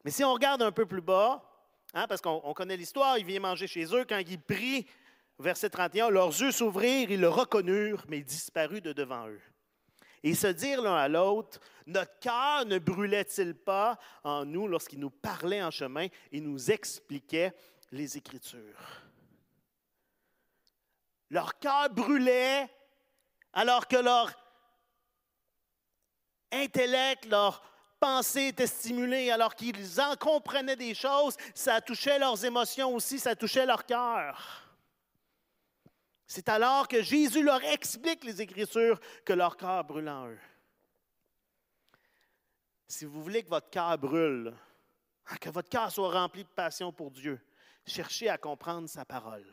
[0.03, 1.54] Mais si on regarde un peu plus bas,
[1.95, 4.85] hein, parce qu'on connaît l'histoire, il vient manger chez eux, quand il prie,
[5.39, 9.41] verset 31, leurs yeux s'ouvrirent, ils le reconnurent, mais il disparut de devant eux.
[10.21, 15.11] Et se dirent l'un à l'autre, notre cœur ne brûlait-il pas en nous lorsqu'il nous
[15.11, 17.53] parlait en chemin et nous expliquait
[17.91, 19.03] les Écritures?
[21.29, 22.67] Leur cœur brûlait
[23.53, 24.31] alors que leur
[26.51, 27.61] intellect, leur
[28.05, 33.65] pensée était alors qu'ils en comprenaient des choses, ça touchait leurs émotions aussi, ça touchait
[33.65, 34.61] leur cœur.
[36.27, 40.39] C'est alors que Jésus leur explique les Écritures que leur cœur brûle en eux.
[42.87, 44.53] Si vous voulez que votre cœur brûle,
[45.41, 47.39] que votre cœur soit rempli de passion pour Dieu,
[47.87, 49.51] cherchez à comprendre sa parole.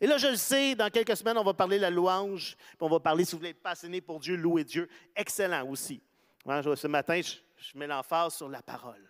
[0.00, 2.78] Et là, je le sais, dans quelques semaines, on va parler de la louange, puis
[2.80, 4.88] on va parler, si vous voulez être passionné pour Dieu, louer Dieu.
[5.14, 6.02] Excellent aussi.
[6.48, 9.06] Ce matin, je, mets l'emphase sur la parole.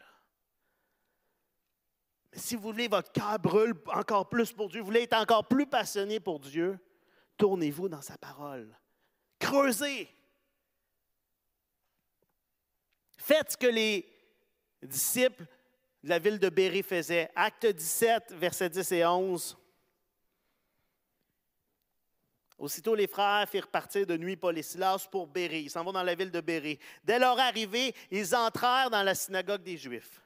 [2.32, 5.46] Mais si vous voulez, votre cœur brûle encore plus pour Dieu, vous voulez être encore
[5.46, 6.78] plus passionné pour Dieu,
[7.36, 8.76] tournez-vous dans sa parole.
[9.38, 10.08] Creusez.
[13.16, 14.12] Faites ce que les
[14.82, 15.46] disciples
[16.02, 17.30] de la ville de Béré faisaient.
[17.36, 19.56] Acte 17, versets 10 et 11.
[22.58, 25.60] Aussitôt, les frères firent partir de nuit Paul et Silas pour Béré.
[25.60, 26.80] Ils s'en vont dans la ville de Béré.
[27.04, 30.20] Dès leur arrivée, ils entrèrent dans la synagogue des Juifs.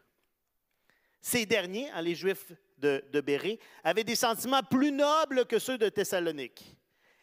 [1.20, 5.76] Ces derniers, hein, les Juifs de, de Béré, avaient des sentiments plus nobles que ceux
[5.76, 6.76] de Thessalonique.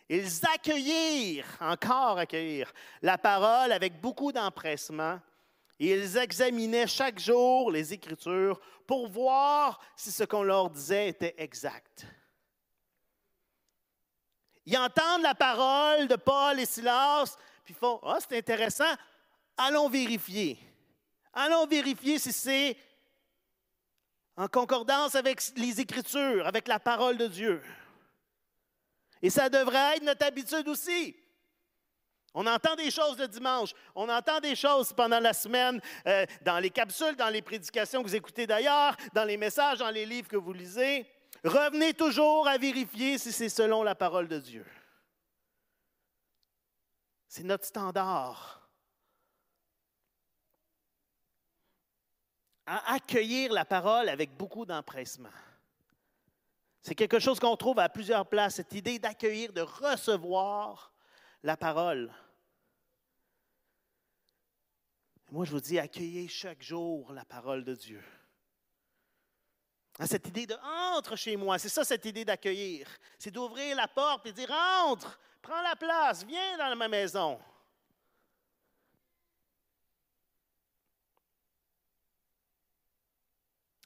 [0.08, 5.20] Ils accueillirent, encore accueillirent, la parole avec beaucoup d'empressement
[5.80, 11.36] et ils examinaient chaque jour les Écritures pour voir si ce qu'on leur disait était
[11.38, 12.06] exact.
[14.66, 18.94] Ils entendent la parole de Paul et Silas, puis ils font Ah, c'est intéressant,
[19.58, 20.60] allons vérifier.
[21.34, 22.78] Allons vérifier si c'est
[24.36, 27.62] en concordance avec les Écritures, avec la parole de Dieu.
[29.22, 31.16] Et ça devrait être notre habitude aussi.
[32.34, 36.60] On entend des choses le dimanche, on entend des choses pendant la semaine, euh, dans
[36.60, 40.28] les capsules, dans les prédications que vous écoutez d'ailleurs, dans les messages, dans les livres
[40.28, 41.06] que vous lisez.
[41.44, 44.66] Revenez toujours à vérifier si c'est selon la parole de Dieu.
[47.28, 48.70] C'est notre standard.
[52.66, 55.30] À accueillir la parole avec beaucoup d'empressement.
[56.82, 60.94] C'est quelque chose qu'on trouve à plusieurs places, cette idée d'accueillir, de recevoir
[61.44, 62.14] la parole.
[65.32, 68.04] Moi, je vous dis, accueillez chaque jour la parole de Dieu.
[70.06, 70.56] Cette idée de
[70.96, 72.88] entre chez moi, c'est ça cette idée d'accueillir.
[73.18, 74.52] C'est d'ouvrir la porte et dire
[74.86, 77.38] entre, prends la place, viens dans ma maison.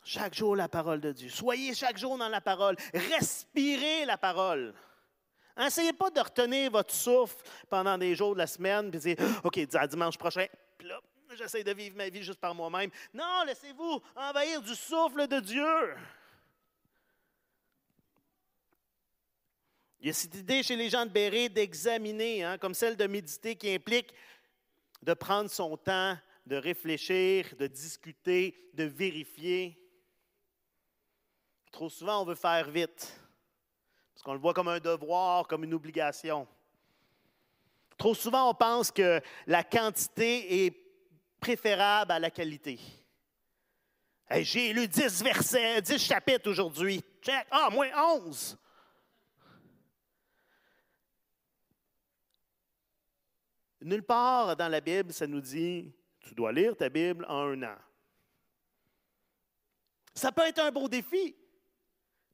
[0.03, 1.30] Chaque jour la parole de Dieu.
[1.30, 2.76] Soyez chaque jour dans la parole.
[2.93, 4.76] Respirez la parole.
[5.57, 9.59] Essayez pas de retenir votre souffle pendant des jours de la semaine et dire OK,
[9.89, 10.45] dimanche prochain,
[10.78, 10.88] puis
[11.36, 12.89] j'essaie de vivre ma vie juste par moi-même.
[13.13, 15.95] Non, laissez-vous envahir du souffle de Dieu.
[19.99, 23.07] Il y a cette idée chez les gens de Béret d'examiner, hein, comme celle de
[23.07, 24.13] méditer, qui implique
[25.01, 29.79] de prendre son temps, de réfléchir, de discuter, de vérifier.
[31.71, 33.17] Trop souvent, on veut faire vite,
[34.13, 36.47] parce qu'on le voit comme un devoir, comme une obligation.
[37.97, 40.82] Trop souvent, on pense que la quantité est
[41.43, 42.79] préférable à la qualité.
[44.31, 47.03] J'ai lu 10 versets, 10 chapitres aujourd'hui.
[47.21, 47.45] Check.
[47.51, 47.89] Ah, moins
[48.21, 48.57] 11.
[53.81, 57.63] Nulle part dans la Bible, ça nous dit tu dois lire ta Bible en un
[57.63, 57.77] an.
[60.15, 61.35] Ça peut être un beau défi.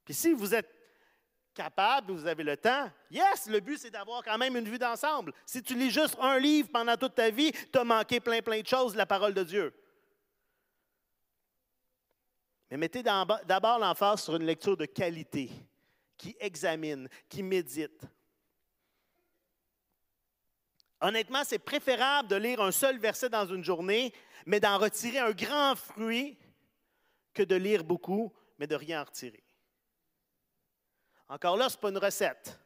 [0.04, 0.72] Puis si vous êtes
[1.54, 5.32] capable, vous avez le temps, yes, le but c'est d'avoir quand même une vue d'ensemble.
[5.44, 8.60] Si tu lis juste un livre pendant toute ta vie, tu as manqué plein, plein
[8.60, 9.74] de choses de la parole de Dieu.
[12.70, 15.50] Mais mettez d'abord l'emphase sur une lecture de qualité,
[16.16, 18.02] qui examine, qui médite.
[21.00, 24.12] Honnêtement, c'est préférable de lire un seul verset dans une journée,
[24.46, 26.38] mais d'en retirer un grand fruit,
[27.32, 29.42] que de lire beaucoup, mais de rien en retirer.
[31.30, 32.60] Encore là, ce n'est pas une recette.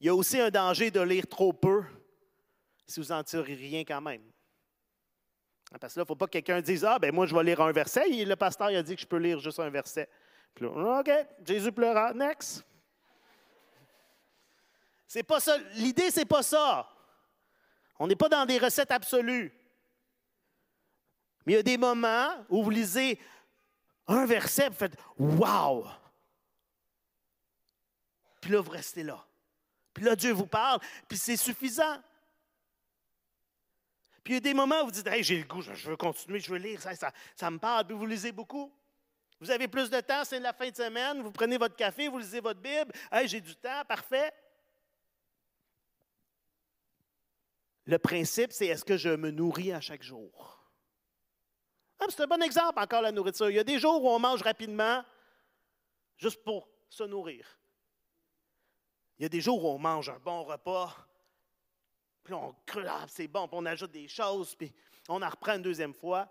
[0.00, 1.84] Il y a aussi un danger de lire trop peu
[2.86, 4.22] si vous n'en tirez rien quand même.
[5.78, 7.44] Parce que là, il ne faut pas que quelqu'un dise Ah, ben moi, je vais
[7.44, 8.08] lire un verset.
[8.08, 10.08] le pasteur a dit que je peux lire juste un verset.
[10.54, 11.10] Puis là, OK,
[11.44, 12.14] Jésus pleura.
[12.14, 12.64] Next.
[15.06, 15.58] C'est pas ça.
[15.74, 16.88] L'idée, c'est pas ça.
[17.98, 19.52] On n'est pas dans des recettes absolues.
[21.44, 23.20] Mais il y a des moments où vous lisez
[24.06, 25.86] un verset et vous faites Wow!
[28.44, 29.26] Puis là, vous restez là.
[29.94, 30.78] Puis là, Dieu vous parle,
[31.08, 31.98] puis c'est suffisant.
[34.22, 35.96] Puis il y a des moments où vous dites, hey, j'ai le goût, je veux
[35.96, 38.70] continuer, je veux lire, ça, ça, me parle, puis vous lisez beaucoup.
[39.40, 42.18] Vous avez plus de temps, c'est la fin de semaine, vous prenez votre café, vous
[42.18, 44.30] lisez votre Bible, hey, j'ai du temps, parfait.
[47.86, 50.70] Le principe, c'est est-ce que je me nourris à chaque jour?
[51.98, 53.48] Ah, c'est un bon exemple encore la nourriture.
[53.48, 55.02] Il y a des jours où on mange rapidement
[56.18, 57.58] juste pour se nourrir.
[59.18, 60.94] Il y a des jours où on mange un bon repas,
[62.24, 62.54] puis on
[62.88, 64.72] ah, c'est bon, puis on ajoute des choses, puis
[65.08, 66.28] on en reprend une deuxième fois.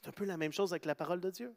[0.00, 1.54] C'est un peu la même chose avec la parole de Dieu.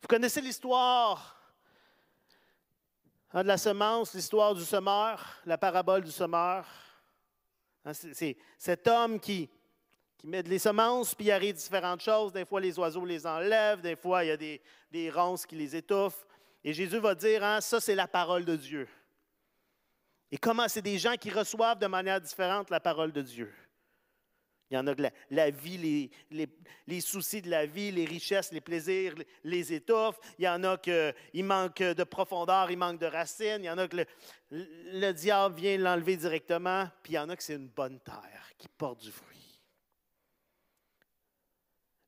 [0.00, 1.36] Vous connaissez l'histoire
[3.32, 6.66] hein, de la semence, l'histoire du semeur, la parabole du semeur?
[7.84, 9.50] Hein, c'est cet homme qui
[10.18, 12.32] qui mettent les semences, puis il arrive différentes choses.
[12.32, 15.76] Des fois, les oiseaux les enlèvent, des fois, il y a des, ronces qui les
[15.76, 16.26] étouffent.
[16.64, 18.88] Et Jésus va dire, hein, ça, c'est la parole de Dieu.
[20.30, 23.50] Et comment c'est des gens qui reçoivent de manière différente la parole de Dieu.
[24.70, 26.48] Il y en a que la, vie, les, les,
[26.86, 30.20] les, soucis de la vie, les richesses, les plaisirs les étouffent.
[30.38, 33.60] Il y en a qui manquent de profondeur, il manque de racines.
[33.60, 34.04] Il y en a que
[34.50, 36.86] le diable vient l'enlever directement.
[37.02, 39.37] Puis il y en a que c'est une bonne terre qui porte du fruit.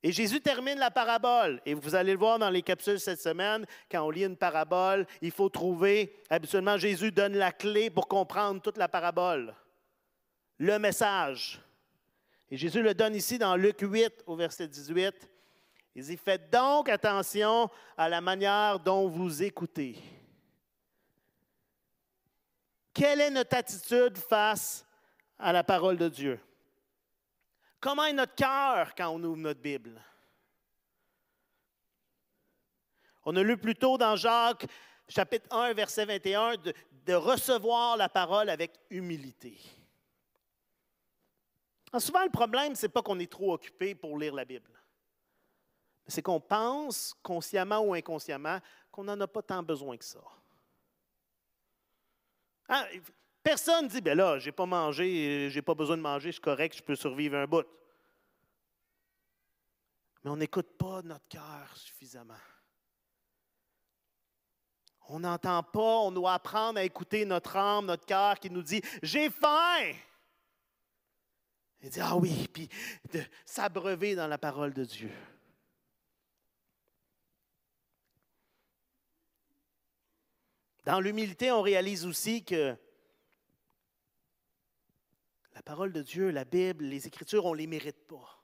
[0.03, 1.61] Et Jésus termine la parabole.
[1.67, 5.07] Et vous allez le voir dans les capsules cette semaine, quand on lit une parabole,
[5.21, 9.55] il faut trouver, habituellement Jésus donne la clé pour comprendre toute la parabole,
[10.59, 11.61] le message.
[12.51, 15.31] Et Jésus le donne ici dans Luc 8 au verset 18.
[15.95, 19.97] Il dit, faites donc attention à la manière dont vous écoutez.
[22.95, 24.85] Quelle est notre attitude face
[25.39, 26.41] à la parole de Dieu?
[27.81, 30.01] Comment est notre cœur quand on ouvre notre Bible?
[33.25, 34.67] On a lu plus tôt dans Jacques,
[35.09, 39.59] chapitre 1, verset 21, de, recevoir la parole avec humilité.
[41.99, 44.71] souvent, le problème, ce n'est pas qu'on est trop occupé pour lire la Bible.
[46.07, 48.59] c'est qu'on pense, consciemment ou inconsciemment,
[48.93, 50.21] qu'on n'en a pas tant besoin que ça.
[52.69, 52.87] Hein,
[53.51, 56.41] personne ne dit, ben là, j'ai pas mangé, j'ai pas besoin de manger, je suis
[56.41, 57.67] correct, je peux survivre un bout.
[60.23, 62.39] Mais on n'écoute pas notre cœur suffisamment.
[65.09, 68.81] On n'entend pas, on doit apprendre à écouter notre âme, notre cœur qui nous dit
[69.03, 69.95] J'ai faim.
[71.81, 72.69] Et dire Ah oui, puis
[73.13, 75.11] de s'abreuver dans la parole de Dieu.
[80.85, 82.77] Dans l'humilité, on réalise aussi que
[85.61, 88.43] la parole de Dieu, la Bible, les Écritures, on ne les mérite pas.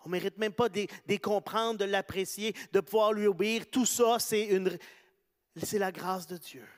[0.00, 3.70] On ne mérite même pas de les comprendre, de l'apprécier, de pouvoir lui obéir.
[3.70, 4.78] Tout ça, c'est une,
[5.56, 6.68] c'est la grâce de Dieu.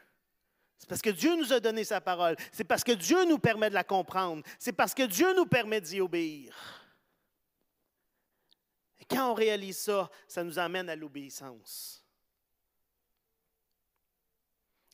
[0.78, 2.36] C'est parce que Dieu nous a donné sa parole.
[2.52, 4.44] C'est parce que Dieu nous permet de la comprendre.
[4.56, 6.54] C'est parce que Dieu nous permet d'y obéir.
[9.00, 12.06] Et quand on réalise ça, ça nous amène à l'obéissance.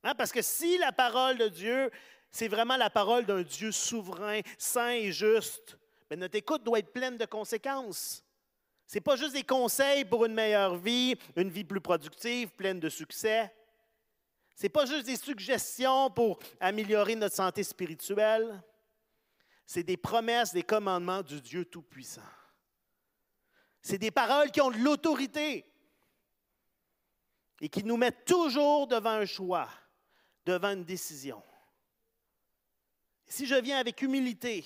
[0.02, 1.90] Hein, parce que si la parole de Dieu,
[2.32, 5.76] c'est vraiment la parole d'un Dieu souverain, saint et juste,
[6.10, 8.24] mais notre écoute doit être pleine de conséquences.
[8.86, 12.80] Ce n'est pas juste des conseils pour une meilleure vie, une vie plus productive, pleine
[12.80, 13.54] de succès.
[14.56, 18.62] Ce n'est pas juste des suggestions pour améliorer notre santé spirituelle.
[19.66, 22.20] C'est des promesses, des commandements du Dieu Tout-Puissant.
[23.82, 25.66] C'est des paroles qui ont de l'autorité
[27.60, 29.68] et qui nous mettent toujours devant un choix,
[30.44, 31.42] devant une décision.
[33.32, 34.62] Si je viens avec humilité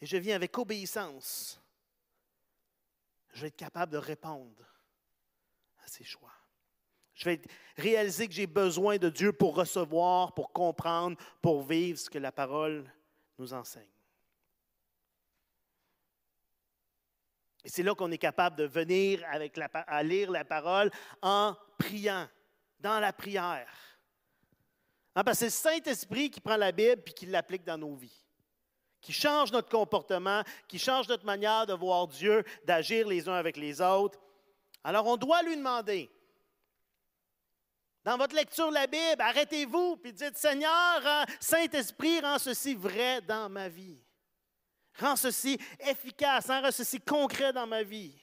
[0.00, 1.60] et je viens avec obéissance,
[3.34, 4.64] je vais être capable de répondre
[5.84, 6.32] à ces choix.
[7.12, 7.42] Je vais
[7.76, 12.32] réaliser que j'ai besoin de Dieu pour recevoir, pour comprendre, pour vivre ce que la
[12.32, 12.90] parole
[13.36, 13.84] nous enseigne.
[17.62, 20.90] Et c'est là qu'on est capable de venir à lire la parole
[21.20, 22.26] en priant,
[22.80, 23.68] dans la prière.
[25.16, 27.94] Hein, parce que c'est le Saint-Esprit qui prend la Bible et qui l'applique dans nos
[27.94, 28.22] vies,
[29.00, 33.56] qui change notre comportement, qui change notre manière de voir Dieu, d'agir les uns avec
[33.56, 34.20] les autres.
[34.84, 36.10] Alors on doit lui demander,
[38.04, 43.48] dans votre lecture de la Bible, arrêtez-vous et dites Seigneur, Saint-Esprit, rend ceci vrai dans
[43.48, 43.98] ma vie.
[44.98, 48.14] Rend ceci efficace, rend ceci concret dans ma vie.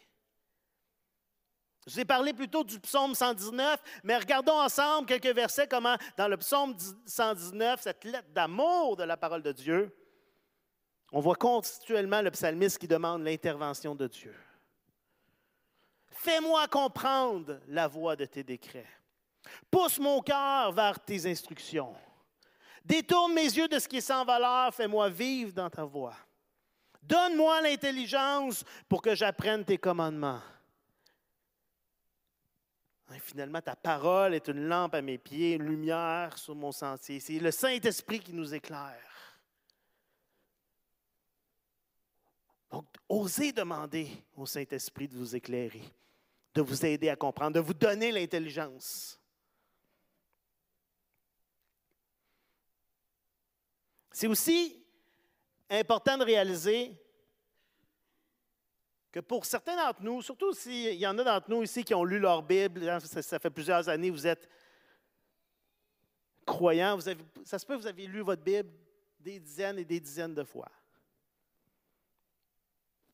[1.86, 6.28] Je vous ai parlé plutôt du psaume 119, mais regardons ensemble quelques versets, comment dans
[6.28, 6.76] le psaume
[7.06, 9.94] 119, cette lettre d'amour de la parole de Dieu,
[11.12, 14.36] on voit constituellement le psalmiste qui demande l'intervention de Dieu.
[16.10, 18.88] Fais-moi comprendre la voie de tes décrets.
[19.70, 21.94] Pousse mon cœur vers tes instructions.
[22.86, 24.74] Détourne mes yeux de ce qui est sans valeur.
[24.74, 26.16] Fais-moi vivre dans ta voie.
[27.02, 30.42] Donne-moi l'intelligence pour que j'apprenne tes commandements.
[33.20, 37.20] Finalement, ta parole est une lampe à mes pieds, une lumière sur mon sentier.
[37.20, 39.40] C'est le Saint-Esprit qui nous éclaire.
[42.72, 45.84] Donc, osez demander au Saint-Esprit de vous éclairer,
[46.56, 49.20] de vous aider à comprendre, de vous donner l'intelligence.
[54.12, 54.84] C'est aussi
[55.70, 57.03] important de réaliser
[59.14, 62.04] que pour certains d'entre nous, surtout s'il y en a d'entre nous ici qui ont
[62.04, 64.50] lu leur Bible, hein, ça, fait plusieurs années, vous êtes
[66.48, 67.00] croyants,
[67.46, 68.72] ça se peut que vous avez lu votre Bible
[69.20, 70.70] des dizaines et des dizaines de fois.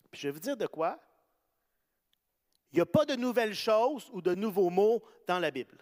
[0.10, 0.97] Puis je vais vous dire de quoi.
[2.72, 5.78] Il n'y a pas de nouvelles choses ou de nouveaux mots dans la Bible.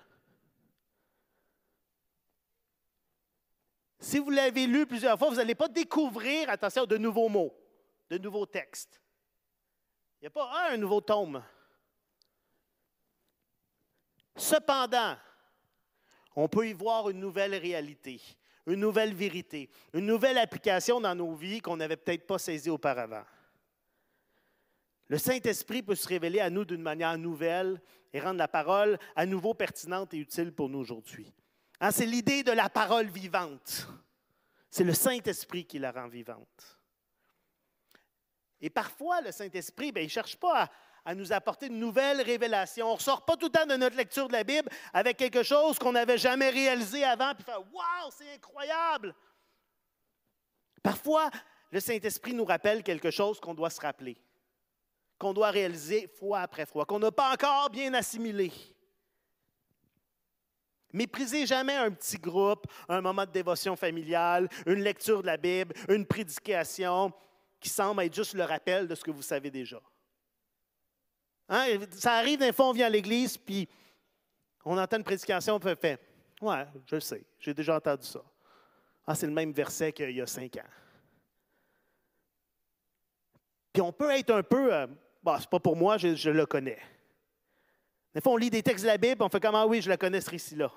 [3.99, 7.55] Si vous l'avez lu plusieurs fois, vous n'allez pas découvrir, attention, de nouveaux mots,
[8.09, 8.99] de nouveaux textes.
[10.19, 11.43] Il n'y a pas un nouveau tome.
[14.35, 15.15] Cependant,
[16.35, 18.21] on peut y voir une nouvelle réalité,
[18.65, 23.23] une nouvelle vérité, une nouvelle application dans nos vies qu'on n'avait peut-être pas saisie auparavant.
[25.07, 27.81] Le Saint-Esprit peut se révéler à nous d'une manière nouvelle
[28.13, 31.33] et rendre la parole à nouveau pertinente et utile pour nous aujourd'hui.
[31.79, 33.87] Hein, c'est l'idée de la parole vivante.
[34.69, 36.76] C'est le Saint-Esprit qui la rend vivante.
[38.61, 40.69] Et parfois, le Saint-Esprit, ben, il ne cherche pas
[41.05, 42.91] à, nous apporter de nouvelles révélations.
[42.91, 45.43] On ne sort pas tout le temps de notre lecture de la Bible avec quelque
[45.43, 49.15] chose qu'on n'avait jamais réalisé avant, puis faire Waouh, c'est incroyable!
[50.83, 51.29] Parfois,
[51.71, 54.17] le Saint-Esprit nous rappelle quelque chose qu'on doit se rappeler,
[55.19, 58.51] qu'on doit réaliser fois après fois, qu'on n'a pas encore bien assimilé.
[60.93, 65.75] Méprisez jamais un petit groupe, un moment de dévotion familiale, une lecture de la Bible,
[65.89, 67.13] une prédication
[67.59, 69.81] qui semble être juste le rappel de ce que vous savez déjà.
[71.49, 73.67] Hein, ça arrive, des fois, on vient à l'église, puis
[74.65, 75.99] on entend une prédication, on fait
[76.41, 78.21] Ouais, je sais, j'ai déjà entendu ça.
[79.05, 80.69] Ah, c'est le même verset qu'il y a cinq ans.
[83.71, 84.87] Puis on peut être un peu, euh,
[85.23, 86.79] bah, c'est pas pour moi, je, le connais.
[88.13, 89.89] Des fois, on lit des textes de la Bible, on fait comme Ah oui, je
[89.89, 90.71] la connais ce récit-là.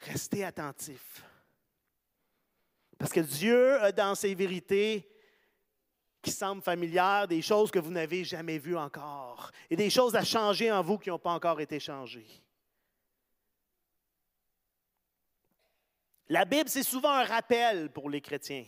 [0.00, 1.24] Restez attentifs.
[2.98, 5.08] Parce que Dieu a dans ses vérités
[6.20, 10.24] qui semblent familières des choses que vous n'avez jamais vues encore et des choses à
[10.24, 12.26] changer en vous qui n'ont pas encore été changées.
[16.28, 18.66] La Bible, c'est souvent un rappel pour les chrétiens.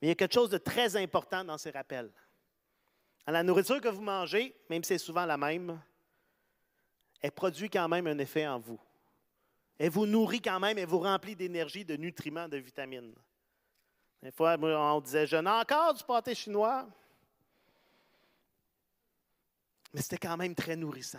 [0.00, 2.10] Mais il y a quelque chose de très important dans ces rappels.
[3.26, 5.78] la nourriture que vous mangez, même si c'est souvent la même,
[7.20, 8.80] elle produit quand même un effet en vous.
[9.78, 13.14] Elle vous nourrit quand même, elle vous remplit d'énergie, de nutriments, de vitamines.
[14.22, 16.86] Des fois, on disait, je n'ai encore du pâté chinois.
[19.92, 21.18] Mais c'était quand même très nourrissant.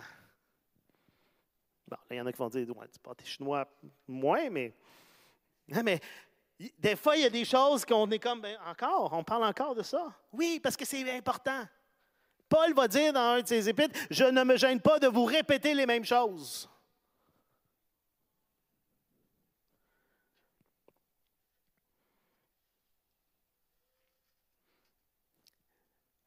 [1.88, 3.68] Bon, il y en a qui vont dire, du pâté chinois,
[4.08, 4.74] moins, mais,
[5.68, 6.00] mais
[6.78, 9.74] des fois, il y a des choses qu'on est comme, ben, encore, on parle encore
[9.74, 10.12] de ça.
[10.32, 11.64] Oui, parce que c'est important.
[12.48, 15.24] Paul va dire dans un de ses épîtres, je ne me gêne pas de vous
[15.24, 16.68] répéter les mêmes choses.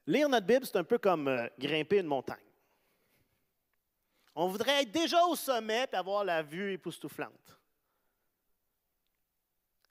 [0.10, 2.38] Lire notre Bible, c'est un peu comme euh, grimper une montagne.
[4.34, 7.60] On voudrait être déjà au sommet et avoir la vue époustouflante.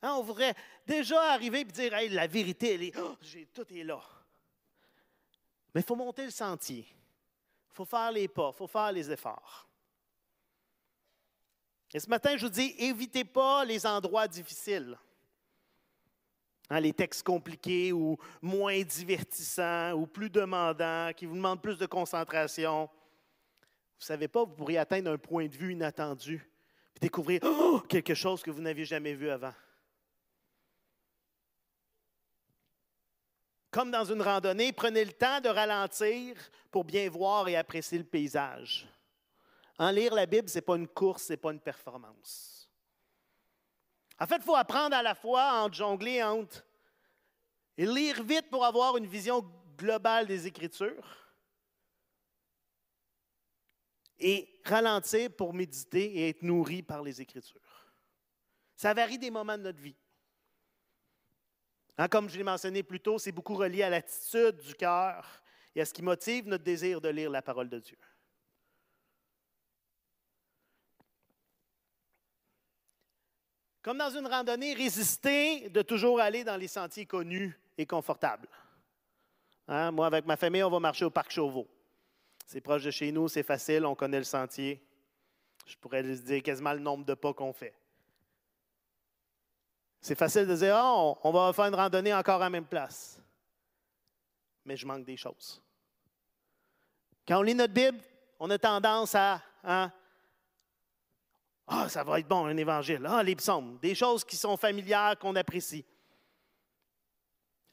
[0.02, 3.16] Hein, on voudrait déjà arriver et dire la vérité, elle est, oh,
[3.54, 4.00] tout est là.
[5.72, 6.84] Mais il faut monter le sentier.
[7.70, 9.68] Il faut faire les pas, il faut faire les efforts.
[11.94, 14.98] Et ce matin, je vous dis, évitez pas les endroits difficiles.
[16.70, 21.86] Hein, les textes compliqués ou moins divertissants ou plus demandants, qui vous demandent plus de
[21.86, 22.82] concentration.
[22.84, 26.46] Vous ne savez pas, vous pourriez atteindre un point de vue inattendu
[26.94, 29.54] et découvrir oh, quelque chose que vous n'aviez jamais vu avant.
[33.70, 36.36] Comme dans une randonnée, prenez le temps de ralentir
[36.70, 38.88] pour bien voir et apprécier le paysage.
[39.78, 42.57] En lire la Bible, ce n'est pas une course, ce n'est pas une performance.
[44.18, 46.64] En fait, il faut apprendre à la fois à jongler entre
[47.76, 49.44] lire vite pour avoir une vision
[49.76, 51.28] globale des Écritures
[54.18, 57.60] et ralentir pour méditer et être nourri par les Écritures.
[58.74, 59.96] Ça varie des moments de notre vie.
[61.96, 65.42] Hein, comme je l'ai mentionné plus tôt, c'est beaucoup relié à l'attitude du cœur
[65.74, 67.98] et à ce qui motive notre désir de lire la parole de Dieu.
[73.88, 78.46] Comme dans une randonnée, résister de toujours aller dans les sentiers connus et confortables.
[79.66, 81.66] Hein, moi, avec ma famille, on va marcher au parc Chauveau.
[82.44, 84.86] C'est proche de chez nous, c'est facile, on connaît le sentier.
[85.64, 87.72] Je pourrais dire quasiment le nombre de pas qu'on fait.
[90.02, 93.18] C'est facile de dire, oh, on va faire une randonnée encore à la même place.
[94.66, 95.62] Mais je manque des choses.
[97.26, 98.00] Quand on lit notre Bible,
[98.38, 99.90] on a tendance à hein,
[101.68, 103.06] ah, ça va être bon, un évangile.
[103.06, 105.84] Ah, les psaumes, des choses qui sont familières, qu'on apprécie.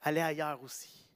[0.02, 1.08] Allez ailleurs aussi.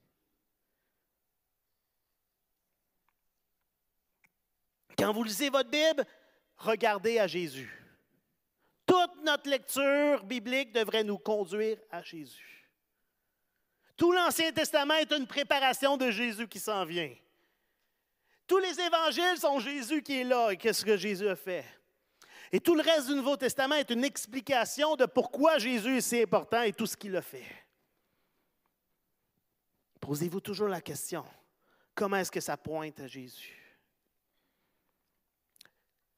[4.97, 6.05] Quand vous lisez votre Bible,
[6.57, 7.69] regardez à Jésus.
[8.85, 12.67] Toute notre lecture biblique devrait nous conduire à Jésus.
[13.97, 17.13] Tout l'Ancien Testament est une préparation de Jésus qui s'en vient.
[18.47, 21.65] Tous les évangiles sont Jésus qui est là et qu'est-ce que Jésus a fait?
[22.51, 26.21] Et tout le reste du Nouveau Testament est une explication de pourquoi Jésus est si
[26.21, 27.45] important et tout ce qu'il a fait.
[29.99, 31.23] Posez-vous toujours la question,
[31.93, 33.55] comment est-ce que ça pointe à Jésus?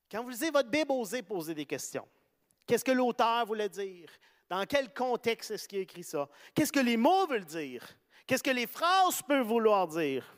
[0.10, 2.08] Quand vous lisez votre Bible, osez poser des questions.
[2.66, 4.10] Qu'est-ce que l'auteur voulait dire?
[4.50, 6.30] Dans quel contexte est-ce qu'il a écrit ça?
[6.54, 7.86] Qu'est-ce que les mots veulent dire?
[8.28, 10.38] Qu'est-ce que les phrases peuvent vouloir dire?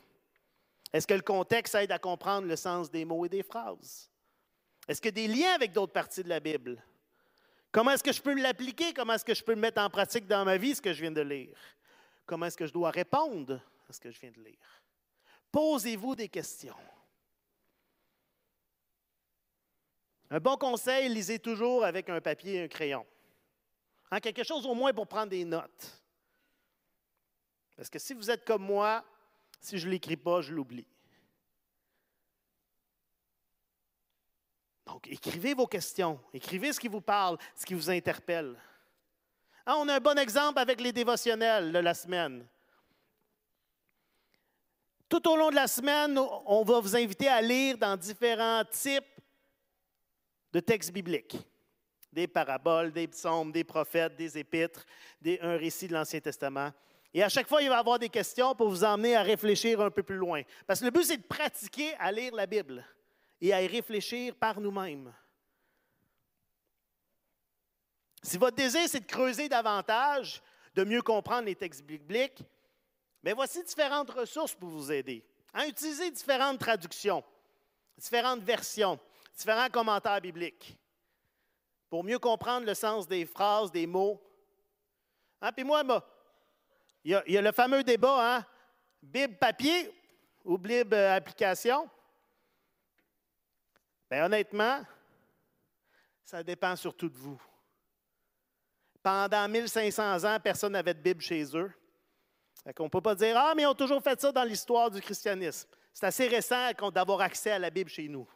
[0.92, 4.10] Est-ce que le contexte aide à comprendre le sens des mots et des phrases?
[4.86, 6.82] Est-ce qu'il y a des liens avec d'autres parties de la Bible?
[7.72, 8.92] Comment est-ce que je peux l'appliquer?
[8.92, 11.00] Comment est-ce que je peux le mettre en pratique dans ma vie, ce que je
[11.00, 11.56] viens de lire?
[12.26, 14.82] Comment est-ce que je dois répondre à ce que je viens de lire?
[15.50, 16.76] Posez-vous des questions.
[20.30, 23.06] Un bon conseil, lisez toujours avec un papier et un crayon.
[24.10, 26.04] Hein, quelque chose au moins pour prendre des notes.
[27.76, 29.04] Parce que si vous êtes comme moi,
[29.60, 30.86] si je ne l'écris pas, je l'oublie.
[34.86, 38.54] Donc, écrivez vos questions, écrivez ce qui vous parle, ce qui vous interpelle.
[39.64, 42.46] Ah, on a un bon exemple avec les dévotionnels de la semaine.
[45.08, 49.04] Tout au long de la semaine, on va vous inviter à lire dans différents types
[50.52, 51.38] de textes bibliques.
[52.12, 54.84] Des paraboles, des psaumes, des prophètes, des épîtres,
[55.40, 56.70] un récit de l'Ancien Testament.
[57.12, 59.80] Et à chaque fois, il va y avoir des questions pour vous emmener à réfléchir
[59.80, 60.42] un peu plus loin.
[60.66, 62.84] Parce que le but, c'est de pratiquer à lire la Bible
[63.44, 65.12] et à y réfléchir par nous-mêmes.
[68.22, 70.42] Si votre désir, c'est de creuser davantage,
[70.74, 72.42] de mieux comprendre les textes bibliques,
[73.22, 75.22] voici différentes ressources pour vous aider.
[75.52, 77.22] À utiliser différentes traductions,
[77.98, 78.98] différentes versions,
[79.36, 80.78] différents commentaires bibliques
[81.90, 84.22] pour mieux comprendre le sens des phrases, des mots.
[85.42, 85.82] Hein, puis moi,
[87.04, 88.46] il y, a, le fameux débat, hein?
[89.02, 89.94] Bible papier
[90.46, 91.90] ou Bible application?
[94.10, 94.80] Bien, honnêtement,
[96.24, 97.40] ça dépend surtout de vous.
[99.02, 101.72] Pendant 1500 ans, personne n'avait de Bible chez eux.
[102.78, 105.00] On ne peut pas dire Ah, mais ils ont toujours fait ça dans l'histoire du
[105.00, 105.68] christianisme.
[105.92, 108.26] C'est assez récent d'avoir accès à la Bible chez nous.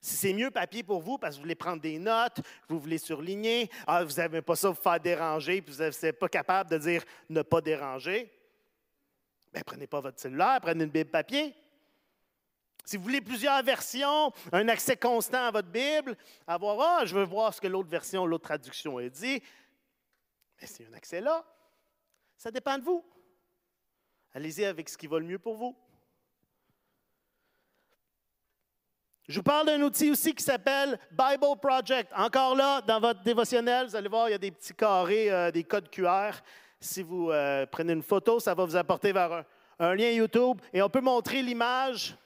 [0.00, 2.98] Si c'est mieux papier pour vous parce que vous voulez prendre des notes, vous voulez
[2.98, 6.78] surligner, ah, vous n'avez pas ça vous faire déranger, puis vous n'êtes pas capable de
[6.78, 8.32] dire ne pas déranger,
[9.52, 11.54] bien, prenez pas votre cellulaire, prenez une Bible papier.
[12.84, 16.16] Si vous voulez plusieurs versions, un accès constant à votre Bible,
[16.46, 19.42] avoir Ah, je veux voir ce que l'autre version, l'autre traduction a dit,
[20.60, 21.44] mais c'est un accès là.
[22.36, 23.04] Ça dépend de vous.
[24.32, 25.76] Allez-y avec ce qui va le mieux pour vous.
[29.30, 32.10] Je vous parle d'un outil aussi qui s'appelle Bible Project.
[32.16, 35.52] Encore là, dans votre dévotionnel, vous allez voir, il y a des petits carrés, euh,
[35.52, 36.32] des codes QR.
[36.80, 39.44] Si vous euh, prenez une photo, ça va vous apporter vers
[39.78, 42.16] un, lien YouTube et on peut montrer l'image.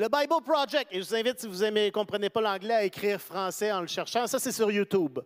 [0.00, 3.20] Le Bible Project, et je vous invite, si vous ne comprenez pas l'anglais, à écrire
[3.20, 4.26] français en le cherchant.
[4.26, 5.18] Ça, c'est sur YouTube.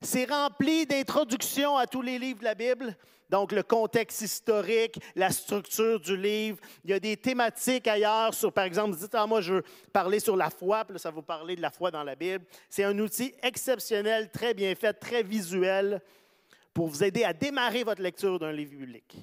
[0.00, 2.96] C'est rempli d'introductions à tous les livres de la Bible.
[3.28, 6.56] Donc, le contexte historique, la structure du livre.
[6.84, 9.64] Il y a des thématiques ailleurs sur, par exemple, vous dites, ah, moi, je veux
[9.92, 12.14] parler sur la foi, puis là, ça va vous parler de la foi dans la
[12.14, 12.46] Bible.
[12.70, 16.00] C'est un outil exceptionnel, très bien fait, très visuel
[16.72, 19.18] pour vous aider à démarrer votre lecture d'un livre biblique.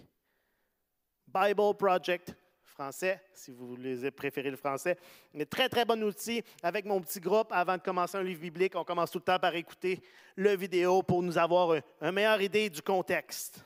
[1.27, 2.35] Bible Project
[2.79, 4.97] français, si vous voulez préférez le français.
[5.33, 8.73] Mais très, très bon outil avec mon petit groupe avant de commencer un livre biblique.
[8.75, 10.01] On commence tout le temps par écouter
[10.37, 13.61] le vidéo pour nous avoir une meilleure idée du contexte.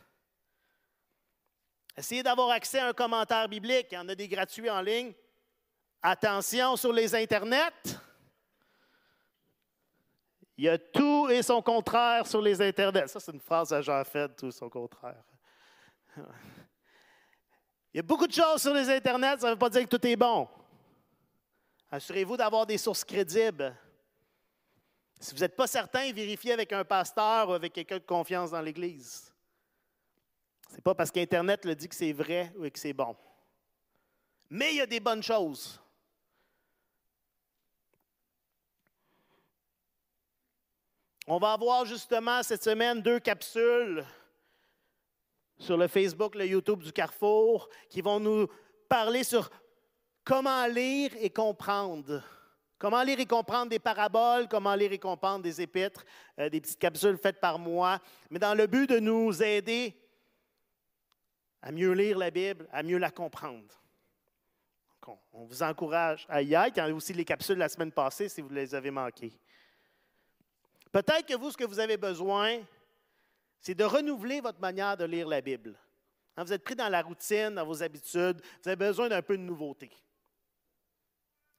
[1.96, 3.88] Essayez d'avoir accès à un commentaire biblique.
[3.92, 5.14] Il y en a des gratuits en ligne.
[6.02, 8.00] Attention sur les internets.
[10.58, 13.08] Il y a tout et son contraire sur les internets.
[13.08, 15.24] Ça, c'est une phrase à Jean Fed, tout et son contraire.
[17.94, 19.96] Il y a beaucoup de choses sur les internets, ça ne veut pas dire que
[19.96, 20.48] tout est bon.
[21.92, 23.76] Assurez-vous d'avoir des sources crédibles.
[25.20, 28.62] Si vous n'êtes pas certain, vérifiez avec un pasteur ou avec quelqu'un de confiance dans
[28.62, 29.32] l'Église.
[30.70, 33.16] Ce n'est pas parce qu'Internet le dit que c'est vrai ou que c'est bon.
[34.50, 35.80] Mais il y a des bonnes choses.
[41.28, 44.04] On va avoir justement cette semaine deux capsules
[45.58, 48.48] sur le Facebook, le YouTube du Carrefour, qui vont nous
[48.90, 49.50] parler sur
[50.24, 52.24] comment lire et comprendre.
[52.78, 56.04] Comment lire et comprendre des paraboles, comment lire et comprendre des épîtres,
[56.38, 58.00] euh, des petites capsules faites par moi,
[58.30, 59.96] mais dans le but de nous aider
[61.62, 63.82] à mieux lire la Bible, à mieux la comprendre.
[65.32, 66.76] on, vous encourage à y être.
[66.76, 69.32] Il y a aussi les capsules la semaine passée si vous les avez manquées.
[70.92, 72.60] Peut-être que vous, ce que vous avez besoin,
[73.64, 75.74] c'est de renouveler votre manière de lire la Bible.
[76.36, 79.38] Hein, vous êtes pris dans la routine, dans vos habitudes, vous avez besoin d'un peu
[79.38, 79.90] de nouveauté.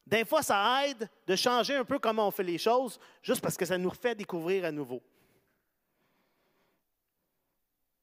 [0.07, 3.57] Des fois, ça aide de changer un peu comment on fait les choses, juste parce
[3.57, 5.03] que ça nous fait découvrir à nouveau.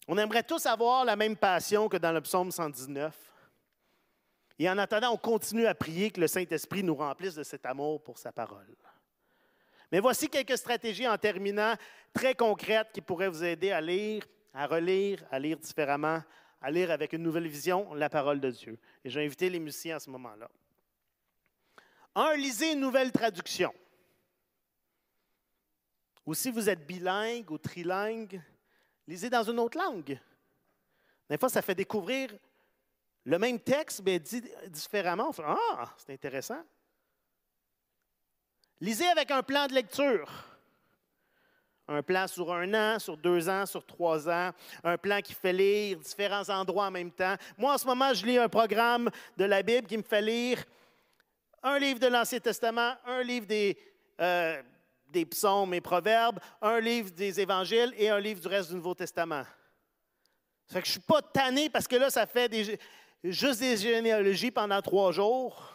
[0.08, 3.16] On aimerait tous avoir la même passion que dans le psaume 119.
[4.58, 8.02] Et en attendant, on continue à prier que le Saint-Esprit nous remplisse de cet amour
[8.02, 8.76] pour sa parole.
[9.92, 11.76] Mais voici quelques stratégies en terminant
[12.14, 16.22] très concrètes qui pourraient vous aider à lire, à relire, à lire différemment,
[16.62, 18.80] à lire avec une nouvelle vision la parole de Dieu.
[19.04, 20.50] Et j'ai invité les musiciens à ce moment-là.
[22.16, 23.74] Un, lisez une nouvelle traduction.
[26.26, 28.42] Ou si vous êtes bilingue ou trilingue,
[29.08, 30.20] lisez dans une autre langue.
[31.30, 32.30] Des fois, ça fait découvrir
[33.24, 35.32] le même texte, mais dit différemment.
[35.46, 36.62] ah, c'est intéressant.
[38.82, 40.28] Lisez avec un plan de lecture.
[41.88, 44.50] Un plan sur un an, sur deux ans, sur trois ans.
[44.84, 47.36] Un plan qui fait lire différents endroits en même temps.
[47.60, 50.66] Moi, en ce moment, je lis un programme de la Bible qui me fait lire
[51.62, 53.78] un livre de l'Ancien Testament, un livre des,
[54.20, 54.64] euh,
[55.30, 59.44] psaumes et proverbes, un livre des évangiles et un livre du reste du Nouveau Testament.
[60.66, 62.80] Ça fait que je ne suis pas tanné parce que là, ça fait des,
[63.26, 65.72] juste des généalogies pendant trois jours,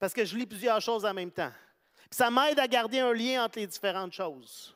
[0.00, 1.52] parce que je lis plusieurs choses en même temps.
[2.10, 4.74] Ça m'aide à garder un lien entre les différentes choses.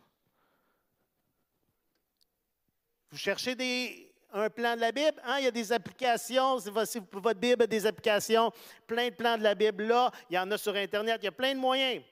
[3.10, 5.20] Vous cherchez un plan de la Bible?
[5.24, 5.38] Hein?
[5.38, 6.58] Il y a des applications.
[6.58, 8.50] Si votre Bible a des applications,
[8.86, 10.10] plein de plans de la Bible là.
[10.30, 11.18] Il y en a sur Internet.
[11.20, 12.02] Il y a plein de moyens.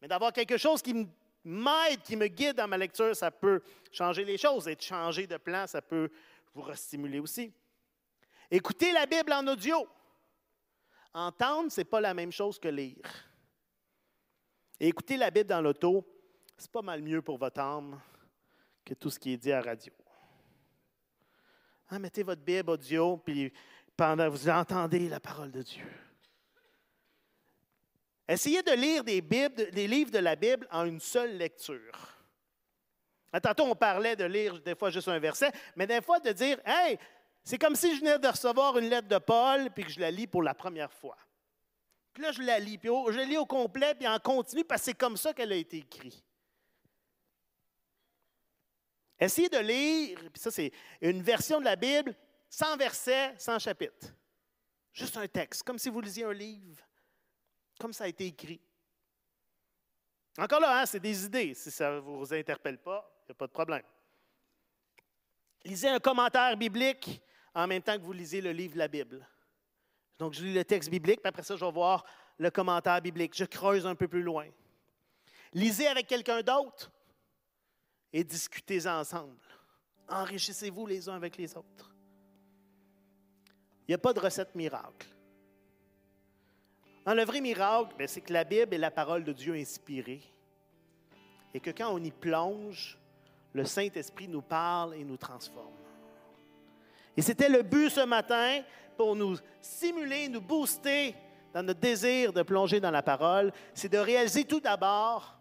[0.00, 0.94] Mais d'avoir quelque chose qui
[1.44, 3.62] m'aide, qui me guide dans ma lecture, ça peut
[3.92, 4.68] changer les choses.
[4.68, 6.10] Et de changer de plan, ça peut
[6.54, 7.52] vous restimuler aussi.
[8.50, 9.86] Écouter la Bible en audio.
[11.12, 13.27] Entendre, ce n'est pas la même chose que lire.
[14.80, 16.06] Et écouter la Bible dans l'auto,
[16.56, 18.00] c'est pas mal mieux pour votre âme
[18.84, 19.92] que tout ce qui est dit à radio.
[21.90, 23.52] Hein, mettez votre Bible audio, puis
[23.96, 25.86] pendant vous entendez la parole de Dieu.
[28.28, 32.14] Essayez de lire des, livres de la Bible en une seule lecture.
[33.42, 36.58] Tantôt, on parlait de lire des fois juste un verset, mais des fois de dire
[36.64, 36.98] Hey,
[37.42, 40.10] c'est comme si je venais de recevoir une lettre de Paul puis que je la
[40.10, 41.16] lis pour la première fois.
[42.18, 44.80] Puis là, je la lis, puis je la lis au complet, puis en continu, parce
[44.80, 46.20] que c'est comme ça qu'elle a été écrite.
[49.20, 52.16] Essayez de lire, puis ça, c'est une version de la Bible
[52.50, 54.08] sans verset, sans chapitre.
[54.92, 56.84] Juste un texte, comme si vous lisiez un livre,
[57.78, 58.60] comme ça a été écrit.
[60.36, 61.54] Encore là, hein, c'est des idées.
[61.54, 63.84] Si ça ne vous interpelle pas, il n'y a pas de problème.
[65.64, 67.22] Lisez un commentaire biblique
[67.54, 69.24] en même temps que vous lisez le livre de la Bible.
[70.18, 72.04] Donc, je lis le texte biblique, puis après ça, je vais voir
[72.38, 73.36] le commentaire biblique.
[73.36, 74.46] Je creuse un peu plus loin.
[75.52, 76.90] Lisez avec quelqu'un d'autre
[78.12, 79.36] et discutez ensemble.
[80.08, 81.94] Enrichissez-vous les uns avec les autres.
[83.86, 85.08] Il n'y a pas de recette miracle.
[87.06, 90.22] le vrai miracle, ben, c'est que la Bible est la parole de Dieu inspirée
[91.54, 92.98] et que quand on y plonge,
[93.54, 95.74] le Saint-Esprit nous parle et nous transforme.
[97.16, 98.62] Et c'était le but ce matin
[98.98, 101.14] pour nous stimuler, nous booster
[101.54, 105.38] dans notre désir de plonger dans la parole, c'est de réaliser tout d'abord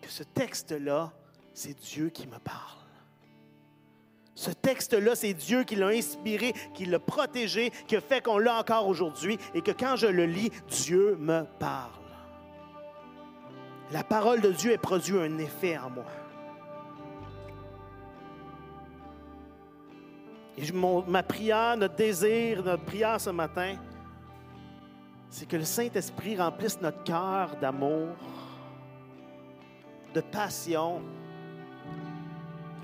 [0.00, 1.12] que ce texte-là,
[1.52, 2.78] c'est Dieu qui me parle.
[4.36, 8.58] Ce texte-là, c'est Dieu qui l'a inspiré, qui l'a protégé, qui a fait qu'on l'a
[8.58, 11.90] encore aujourd'hui et que quand je le lis, Dieu me parle.
[13.90, 16.06] La parole de Dieu a produit un effet en moi.
[20.56, 23.76] Et ma prière, notre désir, notre prière ce matin,
[25.28, 28.14] c'est que le Saint-Esprit remplisse notre cœur d'amour,
[30.14, 31.02] de passion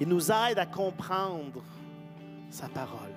[0.01, 1.63] et nous aide à comprendre
[2.51, 3.15] sa parole.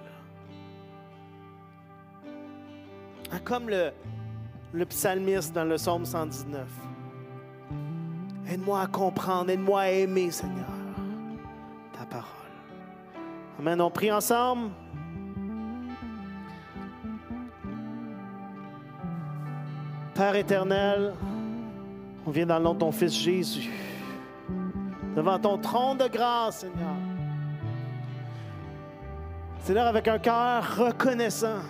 [3.32, 3.92] Hein, comme le,
[4.74, 6.68] le psalmiste dans le psaume 119.
[8.50, 10.73] Aide-moi à comprendre, aide-moi à aimer, Seigneur.
[13.66, 13.80] Amen.
[13.80, 14.72] On prie ensemble.
[20.14, 21.14] Père éternel,
[22.26, 23.72] on vient dans le nom de ton Fils Jésus
[25.16, 26.96] devant ton trône de grâce, Seigneur.
[29.62, 31.62] Seigneur, avec un cœur reconnaissant.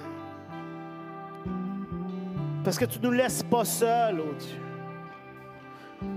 [2.63, 6.09] Parce que tu ne nous laisses pas seuls, oh Dieu.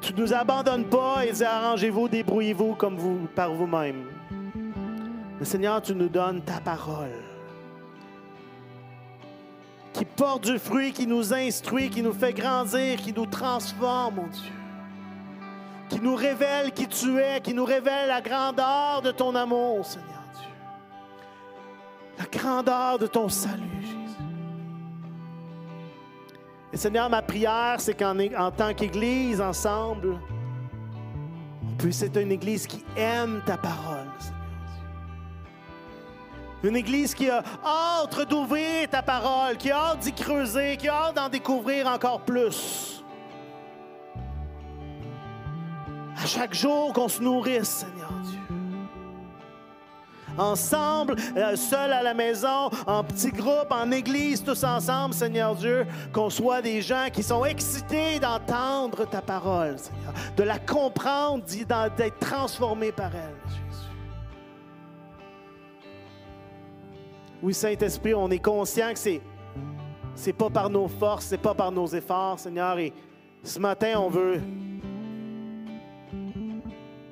[0.00, 4.15] Tu ne nous abandonnes pas et dis arrangez-vous, débrouillez-vous comme vous par vous-même.
[5.44, 7.22] Seigneur, tu nous donnes ta parole
[9.92, 14.26] qui porte du fruit, qui nous instruit, qui nous fait grandir, qui nous transforme, mon
[14.26, 14.52] Dieu
[15.88, 20.24] qui nous révèle qui tu es, qui nous révèle la grandeur de ton amour, Seigneur
[20.34, 20.50] Dieu.
[22.18, 23.94] La grandeur de ton salut, Jésus.
[26.72, 30.18] Et Seigneur, ma prière, c'est qu'en en tant qu'Église, ensemble,
[31.64, 34.35] on puisse être une Église qui aime ta parole, Seigneur.
[36.62, 40.94] Une Église qui a hâte d'ouvrir ta parole, qui a hâte d'y creuser, qui a
[40.94, 43.04] hâte d'en découvrir encore plus.
[46.16, 48.38] À chaque jour qu'on se nourrisse, Seigneur Dieu.
[50.38, 55.86] Ensemble, euh, seul à la maison, en petit groupe, en église, tous ensemble, Seigneur Dieu,
[56.12, 61.44] qu'on soit des gens qui sont excités d'entendre ta parole, Seigneur, de la comprendre,
[61.96, 63.65] d'être transformés par elle, Jésus.
[67.42, 69.20] Oui, Saint-Esprit, on est conscient que c'est
[70.16, 72.78] c'est pas par nos forces, c'est pas par nos efforts, Seigneur.
[72.78, 72.92] Et
[73.42, 74.40] ce matin, on veut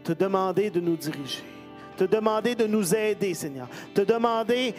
[0.03, 1.45] te demander de nous diriger,
[1.97, 4.75] te demander de nous aider, Seigneur, te demander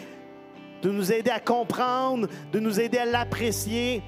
[0.82, 4.02] de nous aider à comprendre, de nous aider à l'apprécier.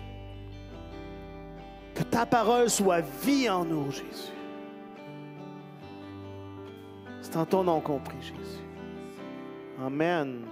[1.95, 4.33] Que ta parole soit vie en nous, Jésus.
[7.23, 8.63] C'est en ton nom compris, Jésus.
[9.85, 10.43] Amen.